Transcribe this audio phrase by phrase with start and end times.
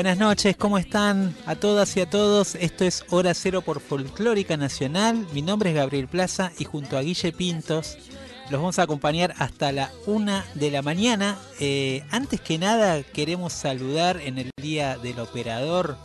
[0.00, 2.54] Buenas noches, ¿cómo están a todas y a todos?
[2.54, 5.26] Esto es Hora Cero por Folclórica Nacional.
[5.34, 7.98] Mi nombre es Gabriel Plaza y junto a Guille Pintos
[8.44, 11.36] los vamos a acompañar hasta la una de la mañana.
[11.60, 15.98] Eh, antes que nada, queremos saludar en el Día del Operador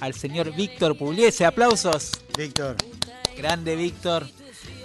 [0.00, 1.46] al señor Víctor Pugliese.
[1.46, 2.10] Aplausos.
[2.36, 2.76] Víctor.
[3.34, 4.26] Grande Víctor.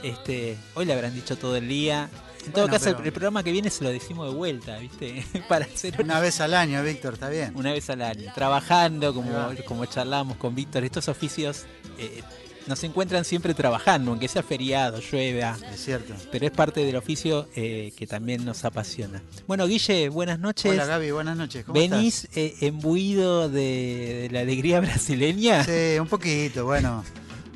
[0.03, 2.09] Este, hoy le habrán dicho todo el día.
[2.45, 4.77] En todo Bueno, caso, el- pero- el programa que viene se lo decimos de vuelta,
[4.77, 5.25] ¿viste?
[5.49, 7.51] Para hacer Una vez al año, Víctor, está bien.
[7.55, 9.31] una vez al año, trabajando, como,
[9.65, 11.65] como charlamos con Víctor, estos oficios
[11.97, 12.21] eh,
[12.65, 16.13] nos encuentran siempre trabajando, aunque sea feriado, llueva, Es cierto.
[16.31, 19.21] pero es parte del oficio eh, que también nos apasiona.
[19.47, 20.71] Bueno, Guille, buenas noches.
[20.71, 21.65] Hola Gaby, buenas noches.
[21.65, 25.63] ¿Cómo ¿Venís eh, embuido de, de la alegría brasileña?
[25.65, 27.03] Sí, un poquito, bueno.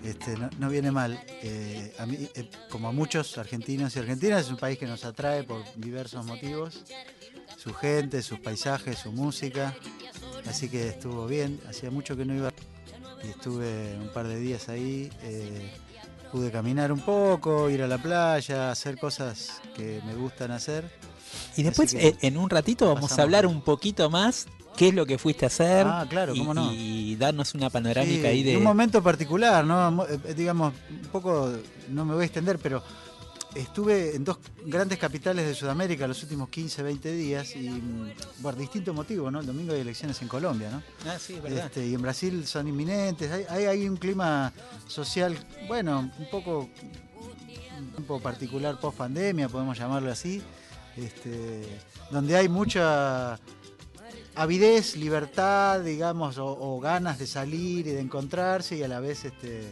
[0.03, 1.19] Este, no, no viene mal.
[1.41, 5.03] Eh, a mí, eh, como a muchos argentinos y argentinas, es un país que nos
[5.05, 6.83] atrae por diversos motivos.
[7.57, 9.75] Su gente, sus paisajes, su música.
[10.47, 11.59] Así que estuvo bien.
[11.67, 12.51] Hacía mucho que no iba
[13.23, 15.09] y estuve un par de días ahí.
[15.23, 15.71] eh,
[16.31, 20.89] pude caminar un poco, ir a la playa, hacer cosas que me gustan hacer.
[21.55, 25.05] Y después, que en un ratito, vamos a hablar un poquito más qué es lo
[25.05, 26.71] que fuiste a hacer Ah, claro, y, cómo no.
[26.73, 28.55] y darnos una panorámica Sí, ahí de...
[28.57, 29.91] un momento particular, ¿no?
[29.91, 31.51] Mo- eh, Digamos, un poco,
[31.89, 32.81] no me voy a extender, pero
[33.55, 38.11] estuve en dos grandes capitales de Sudamérica los últimos 15, 20 días y mm,
[38.43, 39.39] por distintos motivos, ¿no?
[39.39, 40.83] El domingo hay elecciones en Colombia, ¿no?
[41.09, 41.65] Ah, sí, es verdad.
[41.65, 44.53] Este, y en Brasil son inminentes, hay, hay, hay un clima
[44.87, 45.35] social,
[45.67, 46.69] bueno, un poco,
[47.97, 50.41] un poco particular post pandemia, podemos llamarlo así,
[50.95, 51.63] este,
[52.11, 53.39] donde hay mucha
[54.37, 59.25] avidez, libertad, digamos, o, o ganas de salir y de encontrarse y a la vez,
[59.25, 59.63] este,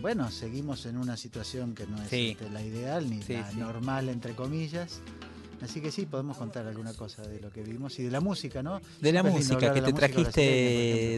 [0.00, 2.30] bueno, seguimos en una situación que no es Sí.
[2.32, 3.56] este, la ideal ni Sí, la sí.
[3.58, 5.00] normal, entre comillas.
[5.62, 8.62] Así que sí, podemos contar alguna cosa de lo que vimos y de la música,
[8.62, 8.80] ¿no?
[9.00, 10.40] De la música que te trajiste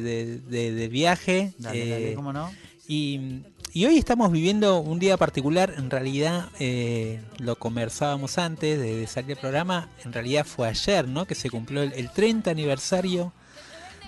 [0.01, 1.53] de, de- de viaje.
[1.59, 2.51] Dale, eh, dale, ¿cómo no?
[2.87, 3.43] y,
[3.79, 5.73] y hoy estamos viviendo un día particular.
[5.77, 9.89] En realidad, eh, lo conversábamos antes de, de salir del programa.
[10.05, 11.27] En realidad fue ayer, ¿no?
[11.27, 13.33] Que se cumplió el, el 30 aniversario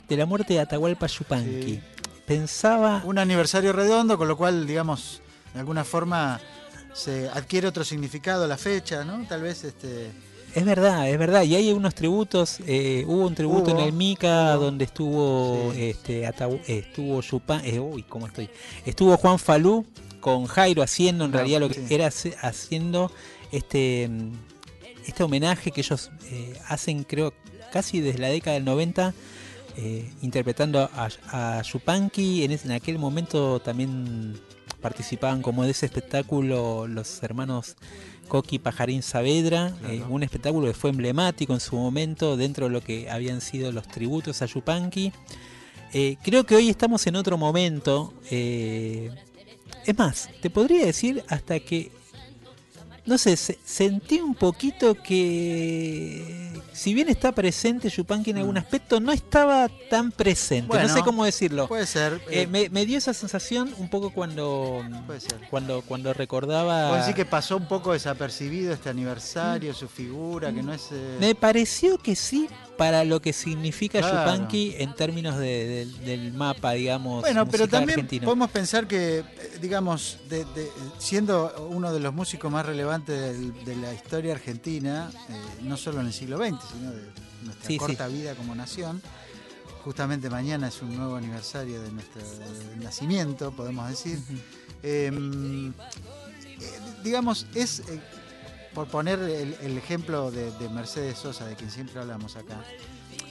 [0.08, 1.62] de la muerte de Atahualpa Yupanqui.
[1.62, 1.80] Sí.
[2.26, 3.00] Pensaba.
[3.04, 5.22] Un aniversario redondo, con lo cual, digamos,
[5.54, 6.40] de alguna forma
[6.92, 9.24] se adquiere otro significado la fecha, ¿no?
[9.28, 10.10] Tal vez este
[10.54, 11.42] Es verdad, es verdad.
[11.44, 12.58] Y hay unos tributos.
[12.66, 14.64] eh, hubo un tributo Hubo, en el Mica hubo.
[14.64, 15.82] donde estuvo Sí.
[15.84, 16.28] este
[16.66, 18.48] estuvo Yupan, eh, uy, ¿cómo estoy?
[18.84, 19.86] Estuvo Juan Falú
[20.20, 21.94] con Jairo haciendo en Claro, realidad lo que sí.
[21.94, 22.08] era
[22.42, 23.10] haciendo
[23.52, 24.10] este
[25.06, 27.32] este homenaje que ellos eh, hacen creo
[27.72, 29.14] casi desde la década del 90
[29.78, 34.38] eh, interpretando a, a Yupanqui en, en aquel momento también
[34.82, 37.76] participaban como de ese espectáculo los hermanos
[38.30, 39.94] Coqui Pajarín Saavedra, Claro.
[39.94, 43.72] eh, un espectáculo que fue emblemático en su momento dentro de lo que habían sido
[43.72, 45.12] los tributos a Yupanqui.
[45.92, 48.14] Eh, creo que hoy estamos en otro momento.
[48.30, 49.10] eh,
[49.84, 51.90] es más, te podría decir hasta que,
[53.06, 58.58] no sé, se- sentí un poquito que, si bien está presente Yupanqui en algún Mm.
[58.58, 60.68] aspecto, no estaba tan presente.
[60.76, 61.66] no sé Bueno, cómo decirlo.
[61.68, 62.14] puede ser.
[62.30, 65.40] Eh, eh, me, me dio esa sensación un poco cuando, puede ser.
[65.50, 66.88] cuando, cuando recordaba.
[66.88, 70.88] Puedo decir que pasó un poco desapercibido este aniversario, su figura, que no es.
[70.92, 74.18] eh, Me pareció que sí, para lo que significa Claro.
[74.32, 77.20] Yupanqui en términos de- del- del mapa, digamos.
[77.20, 78.24] Bueno, pero también argentino.
[78.24, 79.22] podemos pensar que,
[79.60, 80.46] digamos, de-
[80.98, 86.00] siendo uno de los músicos más relevantes del- de la historia argentina, eh, no solo
[86.00, 87.02] en el siglo XX, sino de
[87.44, 87.78] nuestra Sí, sí.
[87.78, 89.02] corta vida como nación,
[89.84, 92.22] justamente mañana es un nuevo aniversario de nuestro
[92.82, 94.18] nacimiento, podemos decir.
[94.18, 94.38] Ujú.
[94.82, 95.10] Eh,
[96.60, 98.00] eh, digamos, es, eh,
[98.74, 102.62] por poner el, el ejemplo de, de Mercedes Sosa, de quien siempre hablamos acá,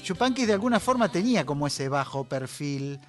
[0.04, 3.00] Chupanqui de alguna forma tenía como ese bajo perfil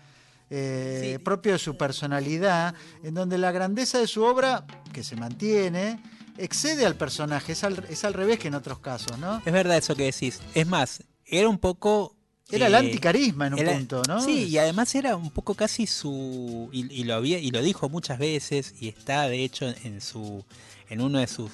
[0.52, 1.18] eh, Sí.
[1.22, 2.74] propio de su personalidad,
[3.04, 6.02] en donde la grandeza de su obra, que se mantiene,
[6.42, 9.42] excede al personaje, es al, es al revés que en otros casos, ¿no?
[9.44, 10.40] Es verdad eso que decís.
[10.54, 12.16] Es más, era un poco
[12.50, 14.20] Era el eh, anticarisma en un era- punto, ¿no?
[14.20, 17.88] Sí, y además era un poco casi su y, y lo había y lo dijo
[17.88, 20.44] muchas veces y está de hecho en su
[20.88, 21.52] en uno de sus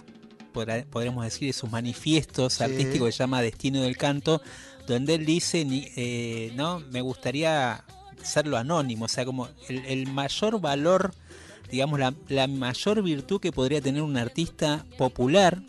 [0.90, 2.64] podremos decir de sus manifiestos Sí.
[2.64, 4.40] artísticos que se llama Destino del Canto,
[4.86, 5.66] donde él dice
[5.96, 7.84] eh, no me gustaría
[8.22, 11.14] serlo anónimo, o sea como el, el mayor valor
[11.70, 15.60] digamos la, la mayor virtud que podría tener un artista popular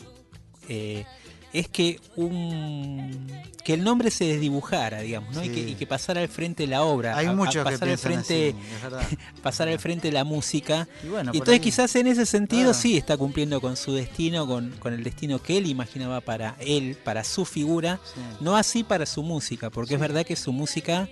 [0.68, 1.04] eh,
[1.52, 3.26] es que un
[3.64, 5.44] que el nombre se desdibujara, digamos, ¿no?
[5.44, 7.82] Y, que, y que pasara al frente la obra, Hay a- a muchos que pasar
[7.88, 8.54] al piensan frente,
[8.98, 10.88] así, pasar al frente la música.
[11.04, 14.46] Y bueno, Y entonces ahí- quizás en ese sentido sí está cumpliendo con su destino,
[14.46, 18.20] con, con el destino que él imaginaba para él, para su figura, Sí.
[18.40, 21.06] no así para su música, porque es verdad que su música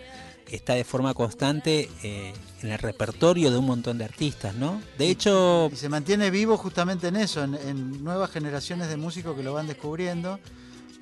[0.51, 2.33] está de forma constante eh,
[2.63, 4.81] en el repertorio de un montón de artistas, ¿no?
[4.99, 9.37] De hecho, Y se mantiene vivo justamente en eso, en, en nuevas generaciones de músicos
[9.37, 10.39] que lo van descubriendo.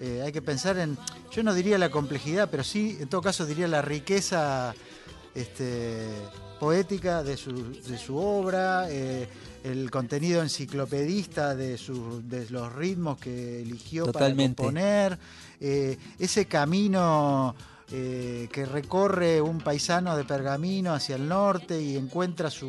[0.00, 0.96] Eh, hay que pensar en,
[1.30, 4.74] yo no diría la complejidad, pero sí, en todo caso diría la riqueza
[5.34, 6.06] este,
[6.58, 9.28] poética de su, de su obra, eh,
[9.62, 14.56] el contenido enciclopedista de, su- de los ritmos que eligió Totalmente.
[14.62, 15.18] para componer,
[16.18, 17.54] ese camino
[17.96, 22.66] eh, que recorre un paisano de Pergamino hacia el norte y encuentra su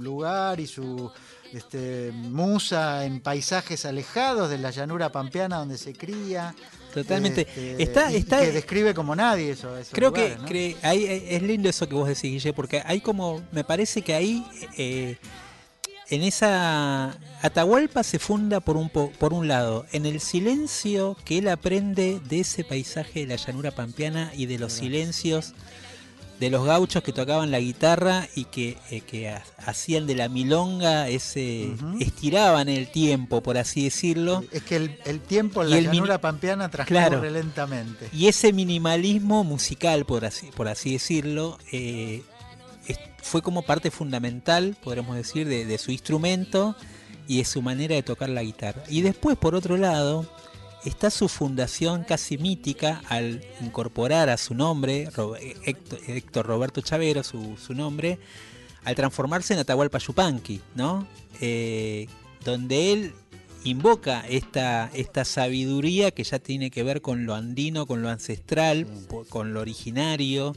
[0.00, 1.08] lugar y su
[1.52, 6.52] este, musa en paisajes alejados de la llanura pampeana donde se cría.
[6.92, 7.42] totalmente.
[7.42, 9.76] Este, está, está, que describe como nadie eso.
[9.78, 10.48] esos Creo lugares, que, ¿no?
[10.48, 14.14] cre- ahí, es lindo eso que vos decís, Guille, porque hay como, me parece que
[14.14, 14.44] ahí,
[14.76, 15.16] eh,
[16.08, 21.38] en esa Atahualpa se funda por un, po- por un lado, en el silencio que
[21.38, 25.52] él aprende de ese paisaje de la llanura pampeana y de los silencios
[26.40, 30.28] de los gauchos que tocaban la guitarra y que, eh, que ha- hacían de la
[30.28, 34.44] milonga ese, estiraban el tiempo, por así decirlo.
[34.52, 37.22] Es que el, el tiempo en Y la llanura pampeana transcurre Claro.
[37.30, 38.10] lentamente.
[38.12, 42.22] Y ese minimalismo musical, por así, por así decirlo, eh,
[43.26, 46.76] fue como parte fundamental, podremos decir, de, de su instrumento
[47.28, 48.82] y de su manera de tocar la guitarra.
[48.88, 50.24] Y después, por otro lado,
[50.84, 55.08] está su fundación casi mítica al incorporar a su nombre,
[55.64, 58.18] Héctor, Héctor Roberto Chavero, su, su nombre,
[58.84, 61.08] al transformarse en Atahualpa Yupanqui, ¿no?
[61.40, 62.06] Eh,
[62.44, 63.12] donde él
[63.64, 68.86] invoca esta, esta sabiduría que ya tiene que ver con lo andino, con lo ancestral,
[69.08, 70.54] po- con lo originario,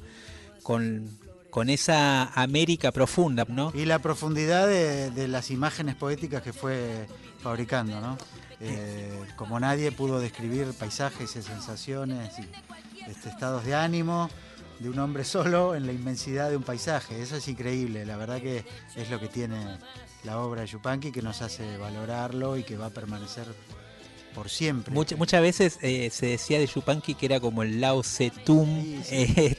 [0.62, 1.10] con,
[1.50, 3.72] con esa América profunda, ¿no?
[3.76, 7.08] Y la profundidad de, de las imágenes poéticas que fue
[7.42, 8.18] fabricando, ¿no?
[8.62, 14.30] Eh, como nadie pudo describir paisajes y sensaciones y este, estados de ánimo
[14.80, 17.22] de un hombre solo en la inmensidad de un paisaje.
[17.22, 19.78] Eso es increíble, la verdad que es lo que tiene
[20.24, 23.46] la obra de Yupanqui que nos hace valorarlo y que va a permanecer
[24.36, 24.94] por siempre.
[24.94, 29.02] Mucha- muchas veces eh, se decía de Yupanqui que era como el Lao Tse-tung, Sí,
[29.04, 29.16] sí.
[29.38, 29.58] eh,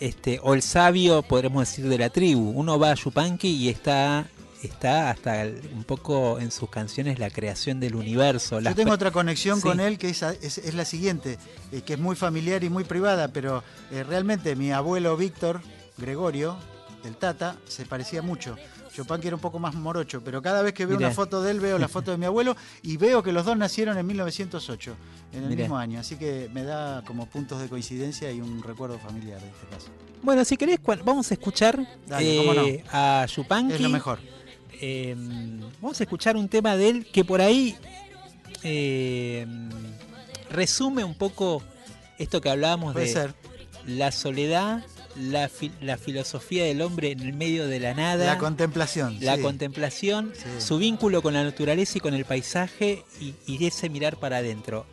[0.00, 2.50] este, o el sabio, podremos decir, de la tribu.
[2.50, 4.28] Uno va a Yupanqui y está,
[4.62, 8.60] está hasta un poco en sus canciones la creación del universo.
[8.60, 9.62] Yo tengo otra conexión Sí.
[9.62, 11.38] con él que es, es- es la siguiente,
[11.72, 15.60] eh, que es muy familiar y muy privada, pero eh, realmente mi abuelo Víctor
[15.96, 16.56] Gregorio,
[17.04, 18.56] el Tata, se parecía mucho.
[19.04, 21.08] Chopin que era un poco más morocho, pero cada vez que veo Mirá.
[21.08, 23.56] una foto de él veo la foto de mi abuelo y veo que los dos
[23.56, 24.96] nacieron en 1908,
[25.32, 25.62] en el Mirá.
[25.62, 29.48] mismo año, así que me da como puntos de coincidencia y un recuerdo familiar de
[29.48, 29.88] este caso.
[30.22, 32.64] Bueno, si querés, vamos a escuchar Dale, cómo no.
[32.66, 33.74] eh, a Yupanqui.
[33.74, 34.18] Es lo mejor.
[34.80, 35.14] Eh,
[35.80, 37.76] vamos a escuchar un tema de él que por ahí
[38.62, 39.46] eh,
[40.50, 41.62] resume un poco
[42.18, 43.34] esto que hablábamos Puede de ser.
[43.86, 44.84] la soledad,
[45.18, 49.18] la, fi- la filosofía del hombre en el medio de la nada, La contemplación.
[49.20, 49.42] la sí.
[49.42, 50.44] contemplación, Sí.
[50.66, 54.86] su vínculo con la naturaleza y con el paisaje y, y ese mirar para adentro.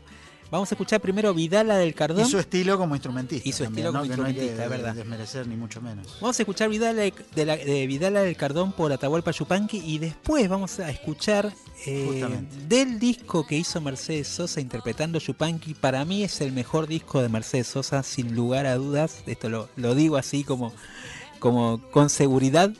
[0.55, 2.25] Vamos a escuchar primero Vidala del Cardón.
[2.25, 3.47] Y su estilo como instrumentista.
[3.47, 3.99] Y su también, estilo ¿no?
[3.99, 4.95] como Que no hay que instrumentista, es verdad.
[4.95, 6.17] desmerecer ni mucho menos.
[6.21, 9.99] Vamos a escuchar Vidala de, de la- de Vidala del Cardón por Atahualpa Yupanqui y
[9.99, 11.53] después vamos a escuchar
[11.85, 12.25] eh,
[12.67, 15.73] del disco que hizo Mercedes Sosa interpretando Yupanqui.
[15.75, 19.23] Para mí es el mejor disco de Mercedes Sosa, sin lugar a dudas.
[19.27, 20.73] Esto lo, lo digo así como,
[21.39, 22.71] como con seguridad.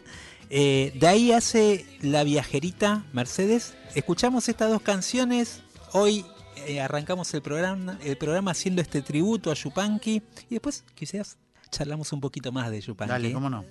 [0.50, 3.74] Eh, de ahí hace La Viajerita Mercedes.
[3.96, 5.62] Escuchamos estas dos canciones.
[5.92, 6.26] Hoy
[6.68, 11.38] eh, arrancamos el programa, el programa haciendo este tributo a Yupanqui y después quizás
[11.70, 13.12] charlamos un poquito más de Yupanqui.
[13.12, 13.66] Dale, cómo no.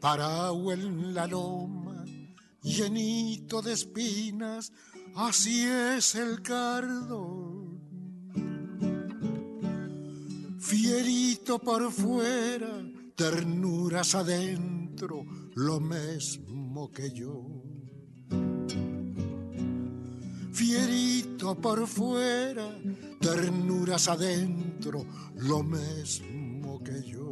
[0.00, 2.04] Parado en la loma,
[2.62, 4.70] llenito de espinas,
[5.14, 7.64] así es el cardo.
[10.58, 12.82] Fierito por fuera,
[13.14, 17.64] ternuras adentro, lo mismo que yo.
[20.52, 22.78] Fierito por fuera,
[23.20, 25.04] ternuras adentro,
[25.36, 27.23] lo mismo que yo.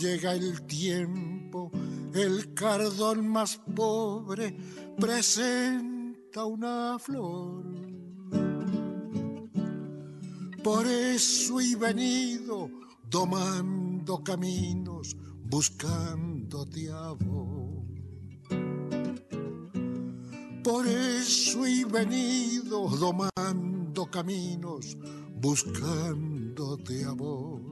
[0.00, 1.70] Llega el tiempo,
[2.14, 4.56] el cardón más pobre
[4.98, 7.64] presenta una flor.
[10.64, 12.70] Por eso he venido
[13.10, 17.84] domando caminos, buscándote a vos.
[20.64, 24.96] Por eso he venido domando caminos,
[25.40, 27.69] buscándote a vos.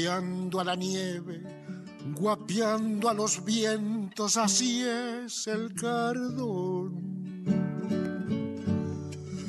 [0.00, 1.42] Guapeando a la nieve,
[2.18, 7.10] guapeando a los vientos, así es el cardón.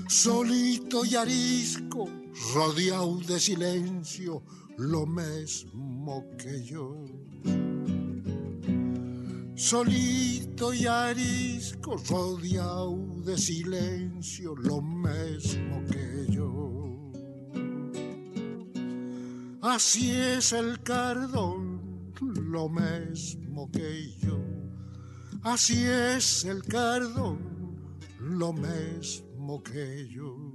[0.09, 2.09] Solito y arisco,
[2.53, 4.43] rodeado de silencio,
[4.77, 7.05] lo mismo que yo.
[9.55, 16.10] Solito y arisco, rodeado de silencio, lo mismo que
[19.61, 24.39] Así es el cardón, lo mismo que yo.
[25.43, 30.51] Así es el cardón, lo mismo que yo.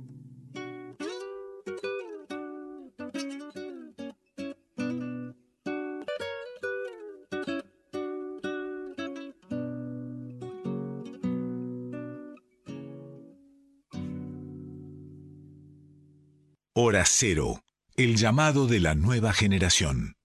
[17.97, 20.16] El llamado de la nueva generación.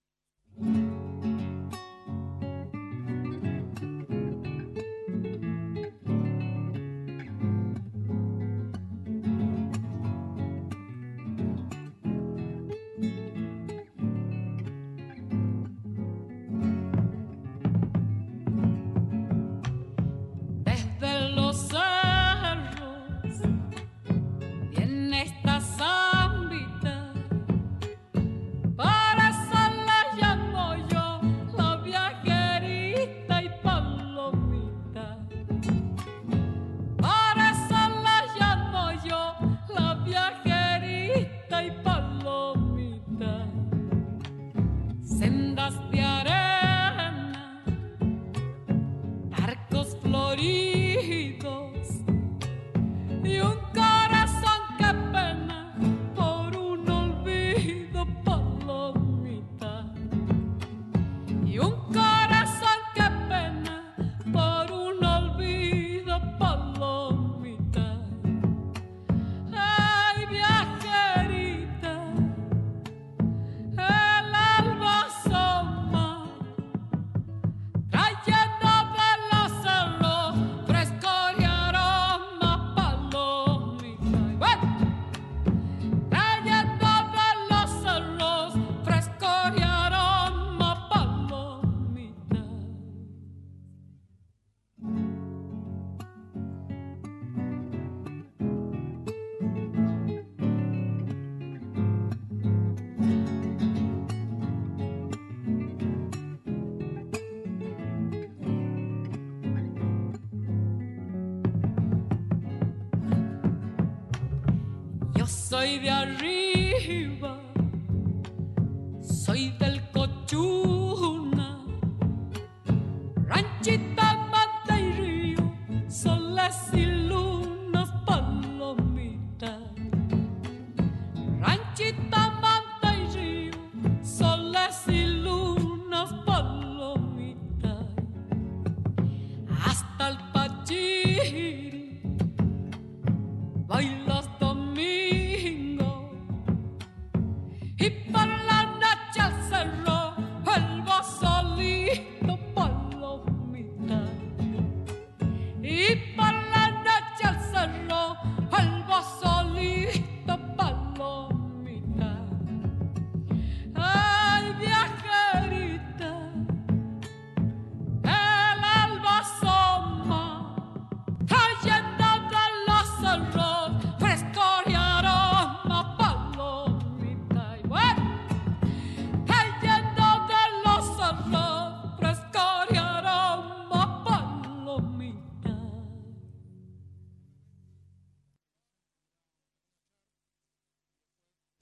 [115.81, 116.20] De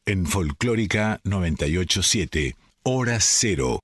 [0.09, 3.79] en Folclórica 987, hora cero.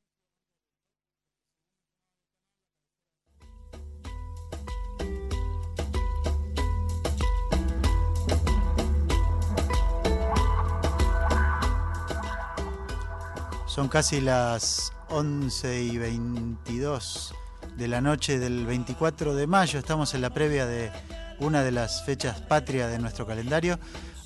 [13.68, 17.36] Son casi las 11 y 22
[17.78, 19.78] de la noche del 24 de mayo.
[19.78, 20.92] Estamos en la previa de
[21.40, 23.78] una de las fechas patrias de nuestro calendario,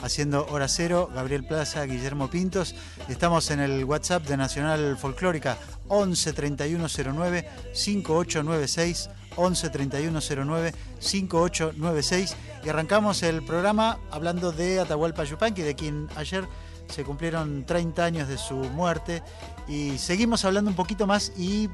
[0.01, 1.09] haciendo hora cero.
[1.13, 2.75] Gabriel Plaza, Guillermo Pintos.
[3.07, 9.09] Estamos en el WhatsApp de Nacional Folclórica 11 3109 5896.
[9.35, 16.45] 11 3109 5896 y arrancamos el programa hablando de Atahualpa Yupanqui, de quien ayer
[16.89, 19.23] se cumplieron 30 años de su muerte
[19.67, 21.69] y seguimos hablando un poquito más y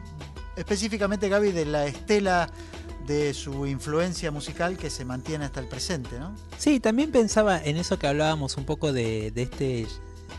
[0.56, 2.50] específicamente Gaby de la estela
[3.08, 6.36] de su influencia musical que se mantiene hasta el presente, ¿no?
[6.58, 9.88] Sí, también pensaba en eso que hablábamos un poco de, este,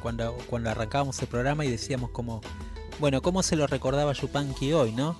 [0.02, 2.40] cuando, cuando arrancábamos el programa y decíamos como,
[2.98, 5.16] bueno, cómo se lo recordaba Yupanqui hoy, ¿no?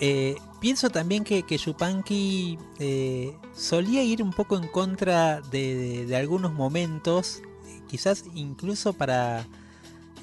[0.00, 6.52] Eh, pienso también que, que Yupanqui eh, solía ir un poco en contra de algunos
[6.52, 7.42] momentos,
[7.88, 9.46] quizás incluso para,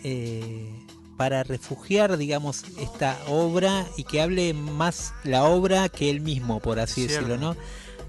[0.04, 0.86] eh,
[1.24, 6.82] para refugiar, digamos, esta obra y que hable más la obra que él mismo, por
[6.82, 7.28] así Cierto.
[7.30, 7.56] decirlo, ¿no?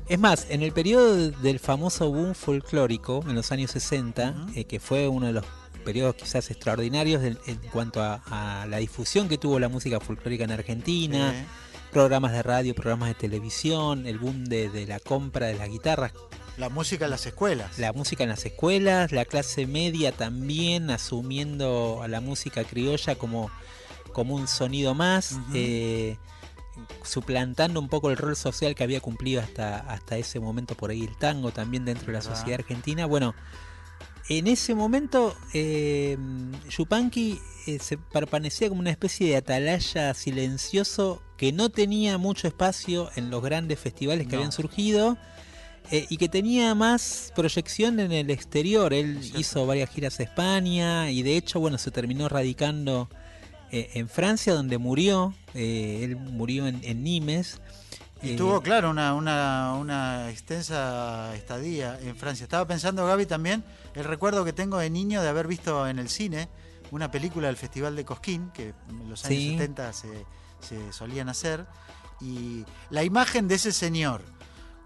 [0.09, 4.59] Es más, en el periodo del famoso boom folclórico, en los años 60, Ujú.
[4.59, 5.45] eh, que fue uno de los
[5.85, 8.21] periodos quizás extraordinarios en, en cuanto a,
[8.63, 11.33] a la difusión que tuvo la música folclórica en Argentina,
[11.93, 16.13] programas de radio, programas de televisión, el boom de, de la compra de las guitarras,
[16.57, 17.79] la música en las escuelas.
[17.79, 23.51] la música en las escuelas, la clase media también asumiendo a la música criolla como,
[24.13, 26.17] como un sonido más, eh,
[27.03, 31.03] suplantando un poco el rol social que había cumplido hasta, hasta ese momento por ahí
[31.03, 32.37] el tango también dentro de la Verdad.
[32.37, 33.07] sociedad argentina.
[33.07, 33.35] Bueno,
[34.29, 36.17] en ese momento eh,
[36.71, 43.11] Yupanqui eh, se permanecía como una especie de atalaya silencioso que no tenía mucho espacio
[43.17, 44.39] en los grandes festivales que No.
[44.39, 45.19] habían surgido
[45.91, 48.93] eh, y que tenía más proyección en el exterior.
[48.95, 53.09] Él hizo varias giras a España y de hecho, bueno, se terminó radicando
[53.71, 55.35] eh, en Francia, donde murió.
[55.55, 57.61] Eh, él murió en, en Nimes.
[58.23, 62.45] Y tuvo, claro, una, una, una extensa estadía en Francia.
[62.45, 63.63] Estaba pensando, Gaby, también
[63.95, 66.49] el recuerdo que tengo de niño de haber visto en el cine
[66.91, 69.51] una película del Festival de Cosquín, que en los años Sí.
[69.51, 70.09] 70 se,
[70.61, 71.67] se solían hacer.
[72.21, 74.23] Y la imagen de ese señor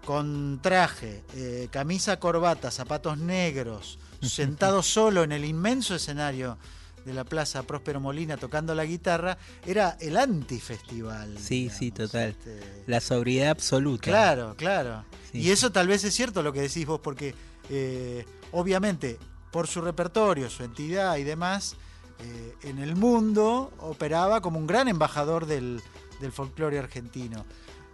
[0.05, 6.57] con traje, eh, camisa, corbata, zapatos negros, sentado solo en el inmenso escenario
[7.05, 11.37] de la Plaza Próspero Molina tocando la guitarra, era el antifestival.
[11.39, 12.29] Sí, sí, total.
[12.29, 14.03] Este, La sobriedad absoluta.
[14.03, 15.05] Claro, claro.
[15.31, 15.39] Sí.
[15.39, 17.33] Y eso tal vez es cierto lo que decís vos, porque
[17.69, 19.17] eh, obviamente
[19.51, 21.75] por su repertorio, su entidad y demás,
[22.19, 25.81] eh, en el mundo operaba como un gran embajador del,
[26.19, 27.45] del folclore argentino.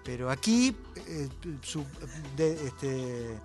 [0.05, 0.73] Pero aquí
[1.07, 1.27] eh,
[1.61, 1.83] su,
[2.37, 3.37] de- este,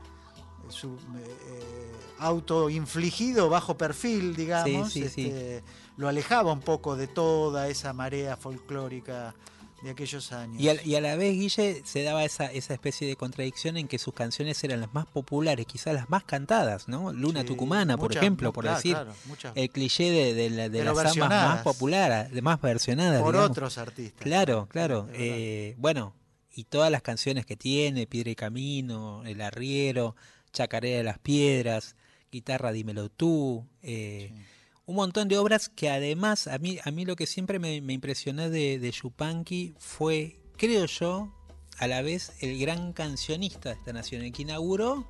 [0.69, 5.27] su eh, autoinfligido bajo perfil, digamos, Sí, sí, sí.
[5.29, 5.63] este,
[5.97, 9.35] lo alejaba un poco de toda esa marea folclórica
[9.83, 10.61] de aquellos años.
[10.61, 13.89] Y a, y a la vez, Guille, se daba esa, esa especie de contradicción en
[13.89, 17.11] que sus canciones eran las más populares, quizás las más cantadas, ¿no?
[17.15, 18.93] Luna Sí, Tucumana, por ejemplo, por claro, decir.
[18.93, 19.13] claro.
[19.55, 23.23] El cliché de, de la- de las amas más populares, de más versionadas.
[23.23, 23.51] por digamos.
[23.53, 24.23] otros artistas.
[24.23, 25.09] Claro, claro.
[25.15, 26.13] Eh, bueno,
[26.55, 30.17] y todas las canciones que tiene, Piedra y Camino, El Arriero,
[30.53, 31.97] Chacarera de las Piedras,
[32.33, 34.43] Guitarra Dímelo Tú, eh, Sí.
[34.87, 37.93] un montón de obras que además a mí, a mí lo que siempre me, me
[37.93, 41.33] impresionó de, de Yupanqui fue, creo yo,
[41.79, 45.07] a la vez el gran cancionista de esta nación, el que inauguró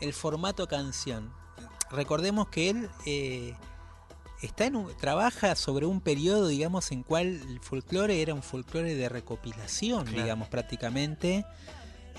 [0.00, 1.32] el formato canción.
[1.90, 3.54] Recordemos que él eh,
[4.44, 8.94] está en un- trabaja sobre un periodo, digamos, en cual el folclore era un folclore
[8.94, 10.22] de recopilación, Claro.
[10.22, 11.44] digamos, prácticamente.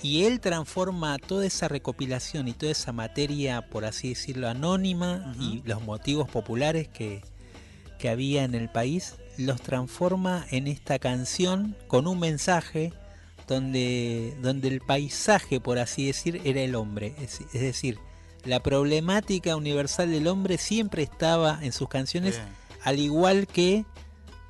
[0.04, 5.62] Y él transforma toda esa recopilación y toda esa materia, por así decirlo, anónima y
[5.66, 7.22] los motivos populares que,
[7.98, 12.92] que había en el país, los transforma en esta canción con un mensaje
[13.48, 17.14] donde, donde el paisaje, por así decir, era el hombre.
[17.20, 17.98] Es, es decir,
[18.46, 22.48] la problemática universal del hombre siempre estaba en sus canciones, Bien.
[22.84, 23.86] al igual que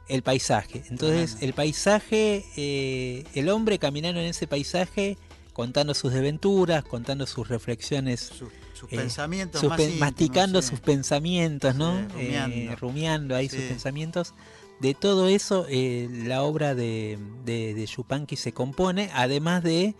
[0.08, 0.84] el paisaje.
[0.90, 5.18] Entonces, el paisaje, eh, el hombre caminando en ese paisaje,
[5.54, 10.62] contando sus desventuras, contando sus reflexiones Sus, sus eh, pensamientos sus más pen- íntimos, masticando
[10.62, 10.68] sí.
[10.70, 11.98] sus pensamientos, ¿no?
[11.98, 12.56] Sí, rumiando.
[12.56, 14.34] Eh, rumiando ahí sus pensamientos.
[14.82, 19.96] De todo eso, eh, la obra de, de, de Yupanqui se compone, además de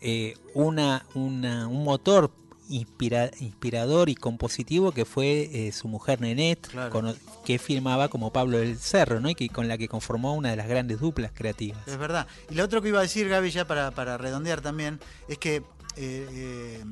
[0.00, 2.30] eh, una, una- un motor
[2.68, 7.14] inspira- inspirador y compositivo que fue eh, su mujer Nenet, Claro.
[7.44, 9.28] que firmaba como Pablo del Cerro, ¿no?
[9.30, 11.86] y que, con la que conformó una de las grandes duplas creativas.
[11.86, 12.26] Es verdad.
[12.50, 14.98] Y lo otro que iba a decir, Gaby, ya para, para redondear también,
[15.28, 15.62] es que eh,
[15.96, 16.84] eh,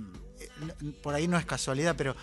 [1.02, 2.14] por ahí no es casualidad, pero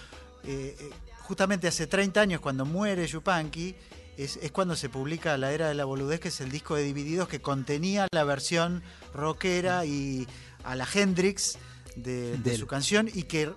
[1.24, 3.76] justamente hace 30 años, cuando muere Yupanqui,
[4.18, 6.84] es, es cuando se publica La Era de la Boludez, que es el disco de
[6.84, 8.84] Divididos que contenía la versión
[9.14, 10.28] rockera y
[10.64, 11.58] a la Hendrix
[12.04, 13.52] de, su canción y que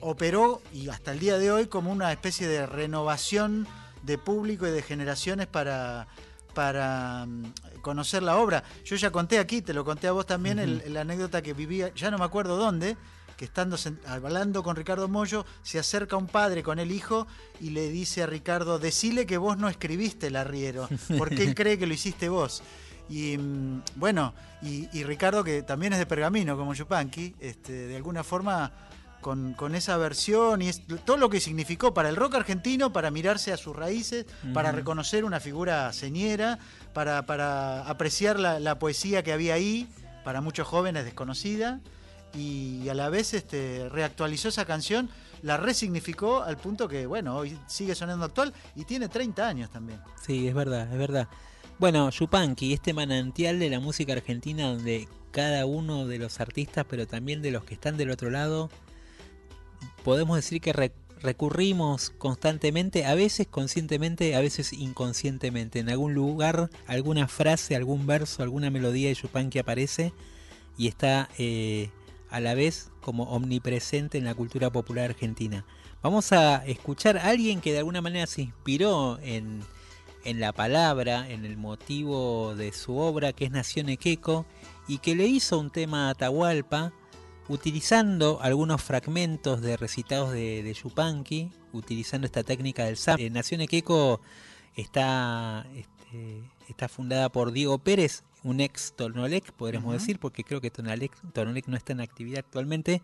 [0.00, 3.66] operó y hasta el día de hoy como una especie de renovación
[4.02, 6.06] de público y de generaciones para,
[6.54, 8.62] para mm, conocer la obra.
[8.84, 11.92] Yo ya conté aquí, te lo conté a vos también, el- la anécdota que vivía,
[11.94, 12.96] ya no me acuerdo dónde,
[13.36, 17.26] que estando hablando con Ricardo Mollo, se acerca un padre con el hijo
[17.60, 21.78] y le dice a Ricardo, decile que vos no escribiste el arriero, porque él cree
[21.78, 22.62] que lo hiciste vos.
[23.08, 27.96] Y mm, bueno, y, y Ricardo, que también es de Pergamino, como Yupanqui, este, de
[27.96, 28.70] alguna forma
[29.20, 33.10] con, con esa versión y es- todo lo que significó para el rock argentino, para
[33.10, 36.58] mirarse a sus raíces, para reconocer una figura señera,
[36.92, 39.88] para, para apreciar la, la poesía que había ahí,
[40.24, 41.80] para muchos jóvenes desconocida,
[42.34, 45.08] y a la vez este, reactualizó esa canción,
[45.42, 50.00] la resignificó al punto que, bueno, hoy sigue sonando actual y tiene 30 años también.
[50.24, 51.28] Sí, es verdad, es verdad.
[51.78, 57.06] Bueno, Yupanqui, este manantial de la música argentina donde cada uno de los artistas, pero
[57.06, 58.68] también de los que están del otro lado,
[60.02, 65.78] podemos decir que re- recurrimos constantemente, a veces conscientemente, a veces inconscientemente.
[65.78, 70.12] En algún lugar, alguna frase, algún verso, alguna melodía de Yupanqui aparece
[70.76, 71.90] y está eh,
[72.28, 75.64] a la vez como omnipresente en la cultura popular argentina.
[76.02, 79.62] Vamos a escuchar a alguien que de alguna manera se inspiró en,
[80.24, 84.46] en la palabra, en el motivo de su obra, que es Nación Equeco,
[84.86, 86.92] y que le hizo un tema a Atahualpa,
[87.48, 93.20] utilizando algunos fragmentos de recitados de, de Yupanqui, utilizando esta técnica del SAP.
[93.20, 94.20] Eh, Nación Equeco
[94.74, 99.98] está, este, está fundada por Diego Pérez, un ex Tonolec, podríamos Ujú.
[99.98, 103.02] decir, porque creo que Tonolec no está en actividad actualmente,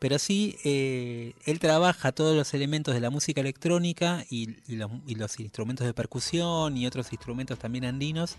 [0.00, 4.90] pero sí eh, él trabaja todos los elementos de la música electrónica y, y los,
[5.06, 8.36] y los instrumentos de percusión y otros instrumentos también andinos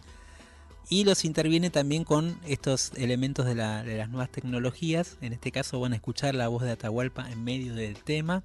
[0.89, 5.17] y los interviene también con estos elementos de, la- de las nuevas tecnologías.
[5.21, 8.43] En este caso van a escuchar la voz de Atahualpa en medio del tema.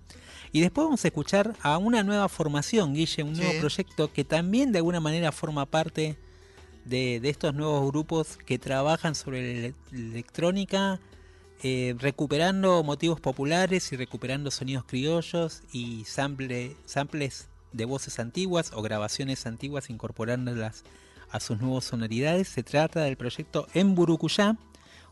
[0.52, 3.58] Y después vamos a escuchar a una nueva formación, Guille, un nuevo Sí.
[3.58, 6.16] proyecto que también de alguna manera forma parte
[6.84, 11.00] de, de estos nuevos grupos que trabajan sobre la ele- electrónica,
[11.62, 18.82] eh, recuperando motivos populares y recuperando sonidos criollos y sample- samples de voces antiguas o
[18.82, 20.84] grabaciones antiguas incorporándolas
[21.30, 22.48] a sus nuevas sonoridades.
[22.48, 24.56] Se trata del proyecto En Burucuyá,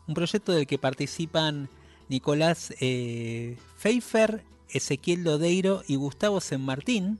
[0.07, 1.69] un proyecto del que participan
[2.09, 7.19] Nicolás eh, Pfeiffer, Ezequiel Lodeiro y Gustavo San Martín,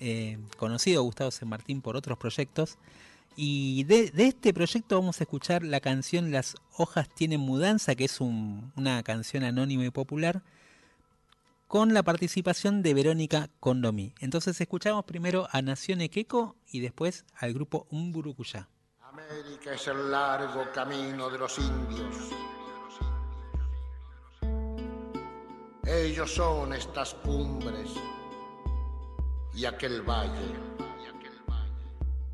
[0.00, 2.76] eh, conocido Gustavo San Martín por otros proyectos.
[3.40, 8.20] Y de, este proyecto vamos a escuchar la canción Las hojas tienen mudanza, que es
[8.20, 10.42] un- una canción anónima y popular,
[11.68, 14.12] con la participación de Verónica Condomí.
[14.18, 18.66] Entonces escuchamos primero a Nación Equeco y después al grupo Umburucuyá.
[19.02, 22.16] América es el largo camino de los indios.
[25.86, 27.88] Ellos son estas cumbres
[29.54, 30.77] y aquel valle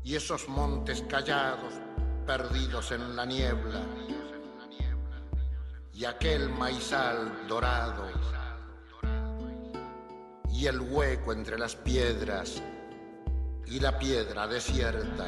[0.05, 1.73] y esos montes callados
[2.27, 3.81] perdidos en la niebla
[5.91, 8.05] y aquel maizal dorado
[10.51, 12.61] y el hueco entre las piedras
[13.65, 15.25] y la piedra desierta.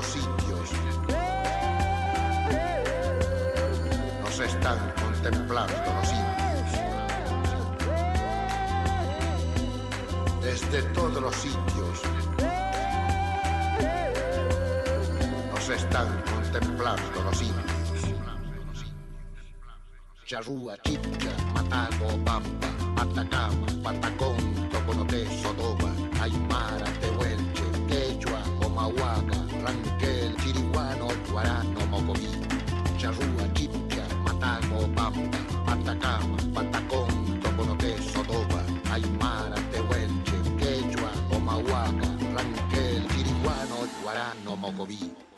[0.00, 0.70] Los sitios
[4.22, 6.70] nos están contemplando los indios.
[10.42, 12.02] Desde todos los sitios
[15.52, 17.66] nos están contemplando los indios.
[20.24, 25.90] Charrúa, Chipcha, Matago, Pampa, Atacama, Patacón, Toconoté, Sotoba,
[26.22, 27.19] Aymara, Comahuaca,
[29.70, 32.28] Ranquel, Chiriguano, Guarano, Mocoví,
[32.98, 44.56] Charrúa, Chipcha, Matago, Pampa, Patacama, Patacón, Toconote, Sotoba, Aymara, Tehuelche, Quechua, Omahuaca, Ranquel, Chiriguano, Guarano,
[44.56, 45.29] Mocoví.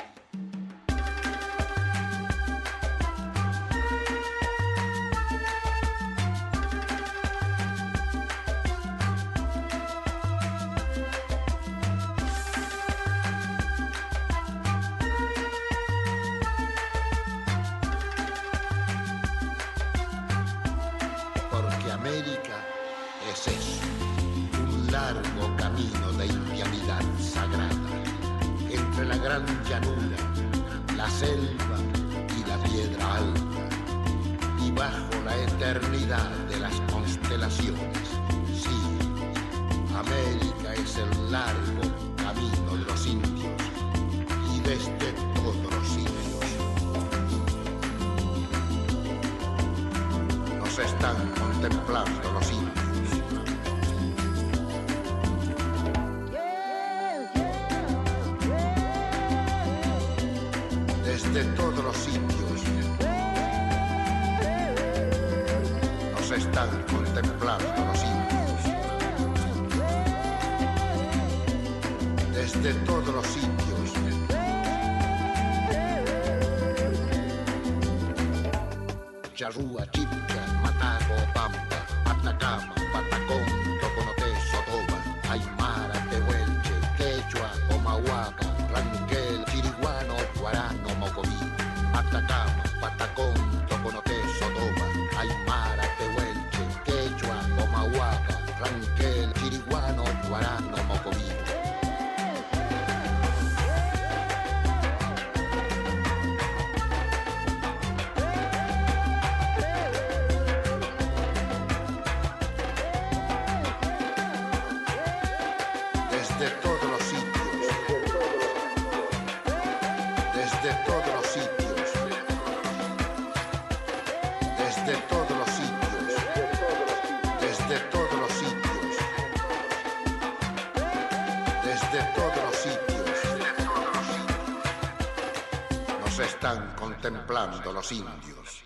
[137.03, 138.65] Contemplando los indios.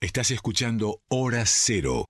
[0.00, 2.06] Estás escuchando Hora Cero.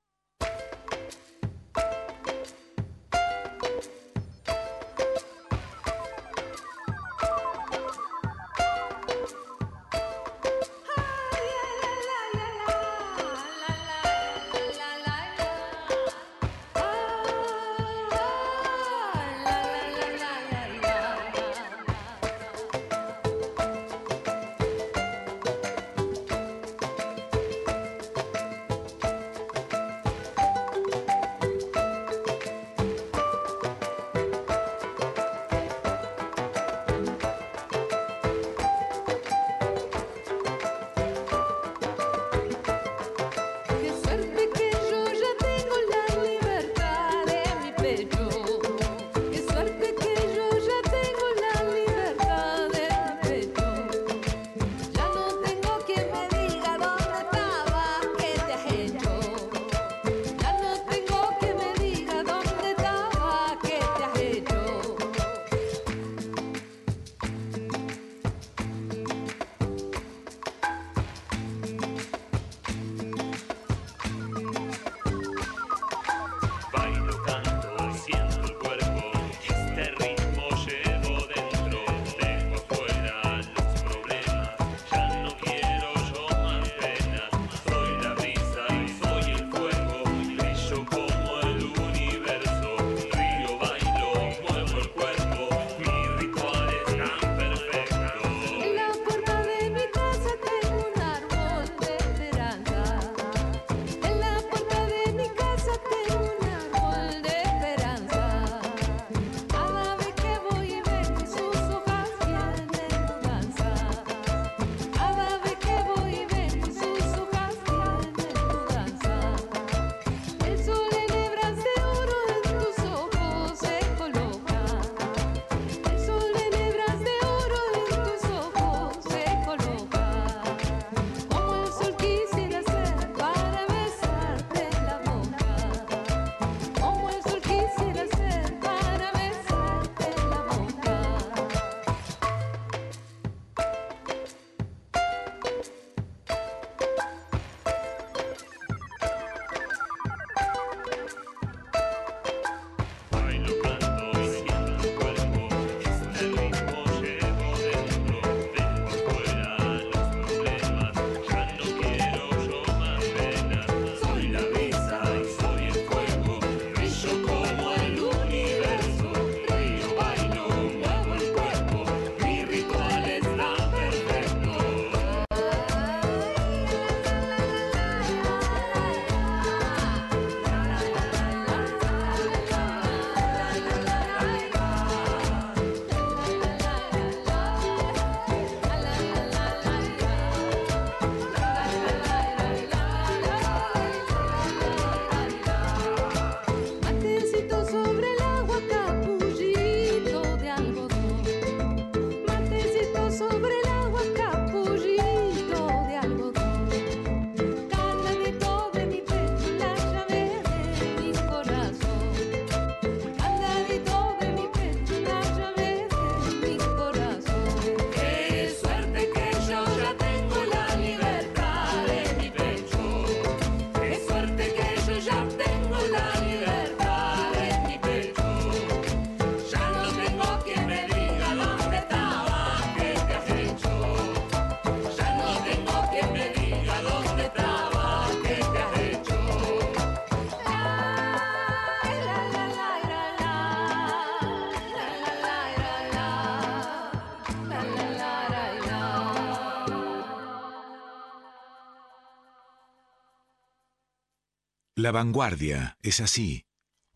[254.79, 256.47] La vanguardia es así.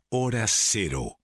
[0.08, 1.18] Hora cero.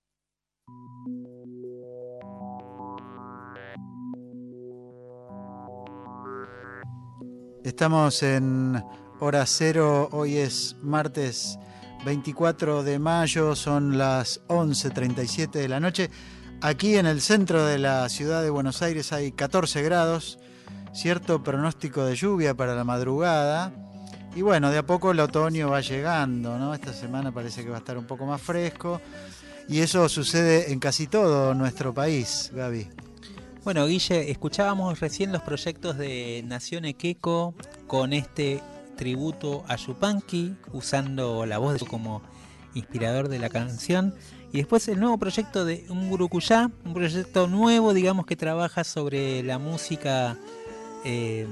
[7.62, 8.82] Estamos en
[9.20, 11.60] hora cero, hoy es martes
[12.04, 16.10] 24 de mayo, son las 11.37 de la noche.
[16.60, 20.40] Aquí en el centro de la ciudad de Buenos Aires hay 14 grados,
[20.92, 23.72] cierto pronóstico de lluvia para la madrugada.
[24.38, 26.72] Y bueno, de a poco el otoño va llegando, ¿no?
[26.72, 29.00] Esta semana parece que va a estar un poco más fresco.
[29.66, 32.86] Y eso sucede en casi todo nuestro país, Gaby.
[33.64, 37.56] Bueno, Guille, escuchábamos recién los proyectos de Nación Equeco
[37.88, 38.62] con este
[38.96, 42.22] tributo a Yupanqui, usando la voz de como
[42.74, 44.14] inspirador de la canción.
[44.52, 49.42] Y después el nuevo proyecto de un Gurucuyá, un proyecto nuevo, digamos, que trabaja sobre
[49.42, 50.38] la música
[51.04, 51.46] eh,